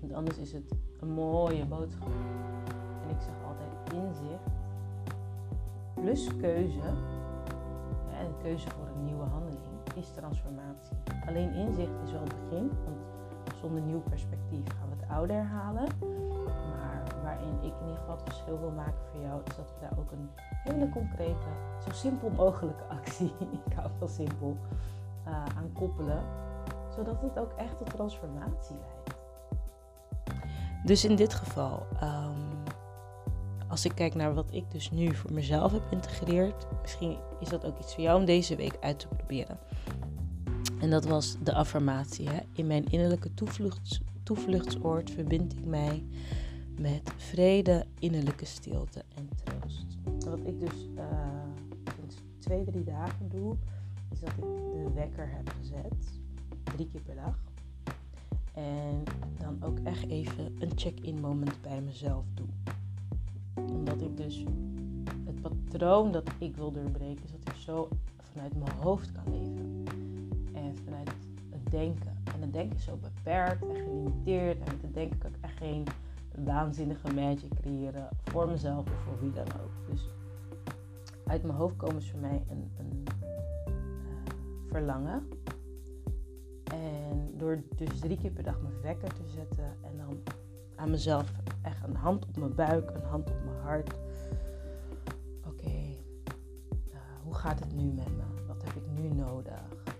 Want 0.00 0.12
anders 0.12 0.38
is 0.38 0.52
het 0.52 0.72
een 1.00 1.10
mooie 1.10 1.66
boodschap. 1.66 2.12
En 3.02 3.10
ik 3.10 3.20
zeg 3.20 3.34
altijd 3.44 3.92
inzicht 3.92 4.57
plus 6.00 6.36
keuze. 6.36 6.86
En 8.18 8.34
keuze 8.42 8.70
voor 8.70 8.86
een 8.96 9.04
nieuwe 9.04 9.24
handeling 9.24 9.62
is 9.94 10.10
transformatie. 10.10 10.96
Alleen 11.26 11.52
inzicht 11.52 12.02
is 12.04 12.12
wel 12.12 12.20
het 12.20 12.34
begin. 12.48 12.70
Want 12.84 12.96
zonder 13.60 13.82
nieuw 13.82 14.00
perspectief 14.00 14.66
gaan 14.78 14.88
we 14.88 14.96
het 15.00 15.10
oude 15.10 15.32
herhalen. 15.32 15.88
Maar 16.70 17.02
waarin 17.22 17.54
ik 17.62 17.74
in 17.80 17.86
ieder 17.86 17.96
geval 17.96 18.14
het 18.16 18.24
verschil 18.24 18.60
wil 18.60 18.70
maken 18.70 19.00
voor 19.10 19.20
jou, 19.20 19.40
is 19.48 19.56
dat 19.56 19.72
we 19.74 19.80
daar 19.80 19.98
ook 19.98 20.10
een 20.10 20.28
hele 20.64 20.88
concrete, 20.88 21.48
zo 21.86 21.92
simpel 21.92 22.30
mogelijke 22.30 22.84
actie, 22.84 23.32
ik 23.66 23.72
hou 23.74 23.90
van 23.98 24.08
simpel, 24.08 24.56
uh, 25.26 25.32
aan 25.32 25.72
koppelen. 25.72 26.22
Zodat 26.96 27.22
het 27.22 27.38
ook 27.38 27.52
echt 27.52 27.78
tot 27.78 27.90
transformatie 27.90 28.76
leidt. 28.76 29.16
Dus 30.84 31.04
in 31.04 31.16
dit 31.16 31.34
geval, 31.34 31.86
um, 32.02 32.62
als 33.68 33.84
ik 33.84 33.94
kijk 33.94 34.14
naar 34.14 34.34
wat 34.34 34.48
ik 34.50 34.70
dus 34.70 34.90
nu 34.90 35.14
voor 35.14 35.32
mezelf 35.32 35.72
heb 35.72 35.82
geïntegreerd, 35.88 36.66
misschien 36.82 37.16
is 37.40 37.48
dat 37.48 37.64
ook 37.64 37.78
iets 37.78 37.94
voor 37.94 38.02
jou 38.02 38.20
om 38.20 38.24
deze 38.24 38.56
week 38.56 38.76
uit 38.80 38.98
te 38.98 39.08
proberen. 39.08 39.58
En 40.80 40.90
dat 40.90 41.04
was 41.04 41.36
de 41.42 41.54
affirmatie. 41.54 42.28
Hè? 42.28 42.38
In 42.52 42.66
mijn 42.66 42.84
innerlijke 42.90 43.34
toevluchts, 43.34 44.00
toevluchtsoord 44.22 45.10
verbind 45.10 45.52
ik 45.52 45.66
mij 45.66 46.04
met 46.78 47.12
vrede, 47.16 47.84
innerlijke 47.98 48.44
stilte 48.44 49.04
en 49.14 49.28
troost. 49.44 49.86
Wat 50.24 50.38
ik 50.44 50.60
dus 50.60 50.88
uh, 50.96 51.04
twee, 52.38 52.64
drie 52.64 52.84
dagen 52.84 53.28
doe, 53.28 53.56
is 54.12 54.20
dat 54.20 54.28
ik 54.28 54.42
de 54.42 54.90
wekker 54.94 55.28
heb 55.30 55.54
gezet. 55.60 56.20
Drie 56.62 56.88
keer 56.88 57.00
per 57.00 57.14
dag. 57.14 57.38
En 58.52 59.02
dan 59.38 59.62
ook 59.62 59.78
echt 59.78 60.08
even 60.08 60.56
een 60.58 60.72
check-in 60.74 61.20
moment 61.20 61.60
bij 61.60 61.80
mezelf 61.80 62.24
doe. 62.34 62.46
Omdat 63.70 64.02
ik 64.02 64.16
dus 64.16 64.44
het 65.24 65.40
patroon 65.40 66.12
dat 66.12 66.30
ik 66.38 66.56
wil 66.56 66.72
doorbreken, 66.72 67.24
is 67.24 67.30
dat 67.30 67.54
ik 67.54 67.60
zo 67.60 67.88
vanuit 68.32 68.56
mijn 68.58 68.72
hoofd 68.80 69.12
kan 69.12 69.32
leven. 69.32 69.84
En 70.52 70.76
vanuit 70.84 71.10
het 71.50 71.70
denken. 71.70 72.16
En 72.34 72.40
het 72.40 72.52
denken 72.52 72.76
is 72.76 72.84
zo 72.84 72.98
beperkt 73.02 73.62
en 73.62 73.76
gelimiteerd. 73.76 74.58
En 74.58 74.64
met 74.64 74.82
het 74.82 74.94
denken 74.94 75.18
kan 75.18 75.30
ik 75.30 75.36
echt 75.40 75.56
geen 75.56 75.84
waanzinnige 76.44 77.14
magic 77.14 77.50
creëren 77.60 78.08
voor 78.24 78.48
mezelf 78.48 78.86
of 78.86 79.00
voor 79.04 79.20
wie 79.20 79.32
dan 79.32 79.46
ook. 79.46 79.90
Dus 79.90 80.08
uit 81.26 81.42
mijn 81.42 81.58
hoofd 81.58 81.76
komen 81.76 81.96
is 81.96 82.10
voor 82.10 82.20
mij 82.20 82.42
een, 82.50 82.70
een 82.78 83.04
uh, 83.22 83.72
verlangen. 84.68 85.28
En 86.64 87.34
door 87.36 87.62
dus 87.76 87.98
drie 87.98 88.16
keer 88.16 88.30
per 88.30 88.42
dag 88.42 88.60
mijn 88.60 88.80
wekker 88.82 89.08
te 89.08 89.28
zetten 89.34 89.64
en 89.64 89.96
dan 89.96 90.18
aan 90.76 90.90
mezelf 90.90 91.32
een 91.88 91.96
hand 91.96 92.26
op 92.26 92.36
mijn 92.36 92.54
buik, 92.54 92.90
een 92.90 93.08
hand 93.08 93.30
op 93.30 93.44
mijn 93.44 93.60
hart. 93.62 93.94
Oké, 95.46 95.76
uh, 96.92 96.98
hoe 97.22 97.34
gaat 97.34 97.58
het 97.58 97.74
nu 97.74 97.92
met 97.92 98.16
me? 98.16 98.46
Wat 98.46 98.62
heb 98.64 98.74
ik 98.74 99.02
nu 99.02 99.08
nodig? 99.08 99.52
Uh, 99.52 99.94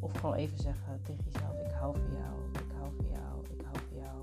of 0.00 0.12
gewoon 0.12 0.34
even 0.34 0.58
zeggen 0.58 1.00
tegen 1.02 1.24
jezelf: 1.24 1.60
Ik 1.60 1.70
hou 1.70 1.96
van 1.96 2.12
jou, 2.12 2.34
ik 2.52 2.72
hou 2.78 2.90
van 2.96 3.06
jou, 3.08 3.44
ik 3.58 3.64
hou 3.64 3.76
van 3.88 3.98
jou. 3.98 4.20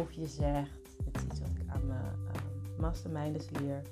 Of 0.00 0.12
je 0.12 0.26
zegt: 0.26 1.04
Dit 1.04 1.16
is 1.16 1.24
iets 1.24 1.40
wat 1.40 1.48
ik 1.48 1.68
aan 1.68 1.86
mijn 1.86 2.00
uh, 2.00 2.78
masterminders 2.78 3.50
leer 3.50 3.82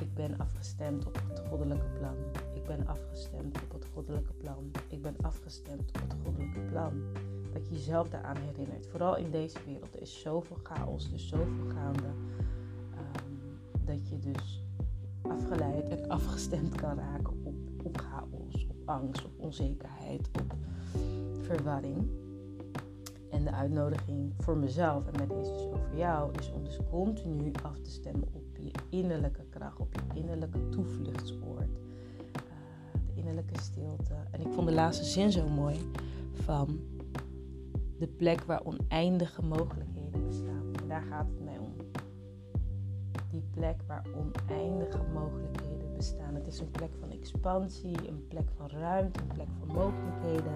ik 0.00 0.14
ben 0.14 0.38
afgestemd 0.38 1.06
op 1.06 1.20
het 1.28 1.42
goddelijke 1.48 1.86
plan. 1.98 2.16
Ik 2.54 2.64
ben 2.66 2.86
afgestemd 2.86 3.62
op 3.62 3.72
het 3.72 3.86
goddelijke 3.94 4.32
plan. 4.32 4.70
Ik 4.88 5.02
ben 5.02 5.16
afgestemd 5.20 5.88
op 5.88 6.00
het 6.00 6.14
goddelijke 6.24 6.60
plan. 6.60 7.02
Dat 7.52 7.68
je 7.68 7.74
jezelf 7.74 8.08
daaraan 8.08 8.36
herinnert. 8.36 8.86
Vooral 8.86 9.16
in 9.16 9.30
deze 9.30 9.58
wereld. 9.66 9.94
Er 9.94 10.00
is 10.00 10.20
zoveel 10.20 10.58
chaos, 10.62 11.10
is 11.12 11.28
zoveel 11.28 11.68
gaande. 11.74 12.08
Um, 12.08 13.58
dat 13.84 14.08
je 14.08 14.18
dus 14.18 14.64
afgeleid 15.22 15.88
en 15.88 16.08
afgestemd 16.08 16.74
kan 16.74 16.98
raken 16.98 17.32
op, 17.44 17.86
op 17.86 17.98
chaos, 17.98 18.66
op 18.68 18.88
angst, 18.88 19.24
op 19.24 19.32
onzekerheid, 19.36 20.30
op 20.40 20.54
verwarring. 21.40 22.10
En 23.30 23.44
de 23.44 23.52
uitnodiging 23.52 24.32
voor 24.38 24.56
mezelf 24.56 25.06
en 25.06 25.18
met 25.18 25.28
deze 25.28 25.52
dus 25.52 25.62
over 25.62 25.96
jou 25.96 26.32
is 26.38 26.52
om 26.52 26.64
dus 26.64 26.78
continu 26.90 27.52
af 27.62 27.78
te 27.78 27.90
stemmen 27.90 28.28
op 28.32 28.45
je 28.66 28.96
innerlijke 28.96 29.44
kracht, 29.50 29.78
op 29.78 29.92
je 29.92 30.20
innerlijke 30.20 30.68
toevluchtsoord. 30.68 31.68
Uh, 31.68 32.32
de 33.06 33.14
innerlijke 33.14 33.60
stilte. 33.60 34.14
En 34.30 34.40
ik 34.40 34.52
vond 34.52 34.68
de 34.68 34.74
laatste 34.74 35.04
zin 35.04 35.32
zo 35.32 35.48
mooi 35.48 35.90
van 36.32 36.80
de 37.98 38.06
plek 38.06 38.40
waar 38.40 38.64
oneindige 38.64 39.42
mogelijkheden 39.42 40.26
bestaan. 40.26 40.72
Daar 40.88 41.02
gaat 41.02 41.26
het 41.26 41.44
mij 41.44 41.58
om. 41.58 41.74
Die 43.30 43.44
plek 43.50 43.82
waar 43.86 44.04
oneindige 44.16 45.02
mogelijkheden 45.12 45.94
bestaan. 45.96 46.34
Het 46.34 46.46
is 46.46 46.60
een 46.60 46.70
plek 46.70 46.90
van 47.00 47.10
expansie, 47.10 48.08
een 48.08 48.26
plek 48.28 48.48
van 48.56 48.68
ruimte, 48.68 49.20
een 49.20 49.34
plek 49.34 49.48
van 49.58 49.68
mogelijkheden. 49.74 50.52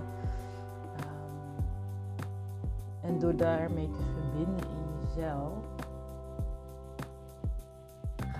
Um, 0.96 1.64
en 3.02 3.18
door 3.18 3.36
daarmee 3.36 3.88
te 3.90 4.02
verbinden 4.14 4.68
in 4.68 5.06
jezelf, 5.06 5.64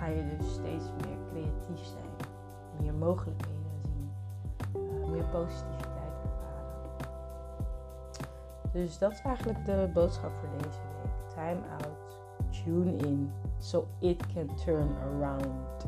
ga 0.01 0.07
je 0.07 0.37
dus 0.37 0.53
steeds 0.53 0.83
meer 0.83 1.17
creatief 1.29 1.85
zijn, 1.85 2.29
meer 2.79 2.93
mogelijkheden 2.93 3.81
zien, 3.83 4.11
uh, 4.75 5.09
meer 5.09 5.23
positiviteit 5.23 6.13
ervaren. 6.23 6.99
Dus 8.71 8.97
dat 8.97 9.11
is 9.11 9.21
eigenlijk 9.21 9.65
de 9.65 9.89
boodschap 9.93 10.31
voor 10.33 10.49
deze 10.57 10.79
week. 10.79 11.29
Time 11.29 11.61
out, 11.71 12.19
tune 12.49 12.95
in, 12.95 13.31
so 13.57 13.87
it 13.99 14.33
can 14.33 14.55
turn 14.55 14.89
around. 15.01 15.85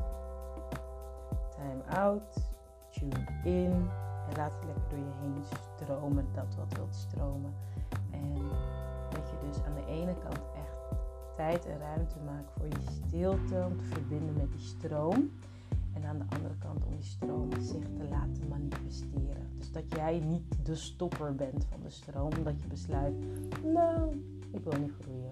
Time 1.49 1.99
out, 1.99 2.51
tune 2.89 3.25
in 3.43 3.89
en 4.29 4.35
laat 4.35 4.53
het 4.53 4.63
lekker 4.65 4.83
door 4.89 4.99
je 4.99 5.13
heen 5.21 5.43
stromen, 5.75 6.27
dat 6.33 6.55
wat 6.55 6.77
wilt 6.77 6.95
stromen. 6.95 7.53
En 8.11 8.33
dat 9.09 9.29
je 9.29 9.47
dus 9.47 9.63
aan 9.65 9.73
de 9.73 9.85
ene 9.85 10.13
kant 10.23 10.52
tijd 11.35 11.65
en 11.65 11.79
ruimte 11.79 12.19
maken 12.25 12.51
voor 12.57 12.67
je 12.67 13.07
stilte, 13.07 13.65
om 13.69 13.77
te 13.77 13.83
verbinden 13.83 14.33
met 14.33 14.51
die 14.51 14.65
stroom. 14.65 15.31
En 15.93 16.05
aan 16.05 16.17
de 16.17 16.35
andere 16.35 16.57
kant 16.57 16.85
om 16.85 16.95
die 16.95 17.03
stroom 17.03 17.49
zich 17.59 17.83
te 17.97 18.07
laten 18.09 18.47
manifesteren. 18.49 19.49
Dus 19.57 19.71
dat 19.71 19.83
jij 19.87 20.19
niet 20.19 20.65
de 20.65 20.75
stopper 20.75 21.35
bent 21.35 21.65
van 21.65 21.79
de 21.81 21.89
stroom, 21.89 22.31
omdat 22.37 22.61
je 22.61 22.67
besluit, 22.67 23.13
nou, 23.63 24.23
ik 24.51 24.63
wil 24.63 24.79
niet 24.79 24.93
groeien. 25.01 25.29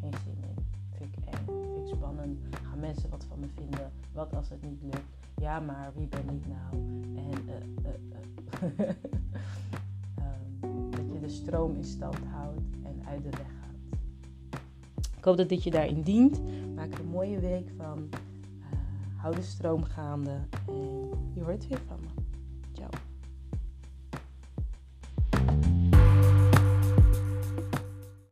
Geen 0.00 0.12
zin 0.24 0.36
in. 0.42 0.64
Vind 0.90 1.16
ik 1.16 1.24
eng, 1.24 1.44
vind 1.46 1.76
ik 1.76 1.96
spannend. 1.96 2.38
Gaan 2.62 2.80
mensen 2.80 3.10
wat 3.10 3.24
van 3.24 3.40
me 3.40 3.46
vinden? 3.54 3.92
Wat 4.12 4.34
als 4.34 4.48
het 4.48 4.62
niet 4.62 4.82
lukt? 4.82 5.16
Ja, 5.36 5.60
maar 5.60 5.92
wie 5.94 6.06
ben 6.06 6.28
ik 6.28 6.46
nou? 6.46 6.74
En 7.16 7.48
uh, 7.48 7.54
uh, 8.62 8.88
um, 10.62 10.90
dat 10.90 11.12
je 11.12 11.20
de 11.20 11.28
stroom 11.28 11.74
in 11.74 11.84
stand 11.84 12.18
houdt 12.24 12.60
en 12.82 13.06
uit 13.06 13.22
de 13.22 13.30
weg. 13.30 13.63
Ik 15.24 15.30
hoop 15.30 15.38
dat 15.38 15.48
dit 15.48 15.64
je 15.64 15.70
daarin 15.70 16.02
dient. 16.02 16.40
Maak 16.74 16.92
er 16.92 17.00
een 17.00 17.06
mooie 17.06 17.40
week 17.40 17.68
van. 17.76 18.08
Uh, 18.10 18.78
hou 19.16 19.34
de 19.34 19.42
stroom 19.42 19.84
gaande. 19.84 20.38
En 20.66 21.32
je 21.34 21.42
hoort 21.42 21.68
weer 21.68 21.80
van 21.86 21.98
me. 22.00 22.22
Ciao. 22.72 22.88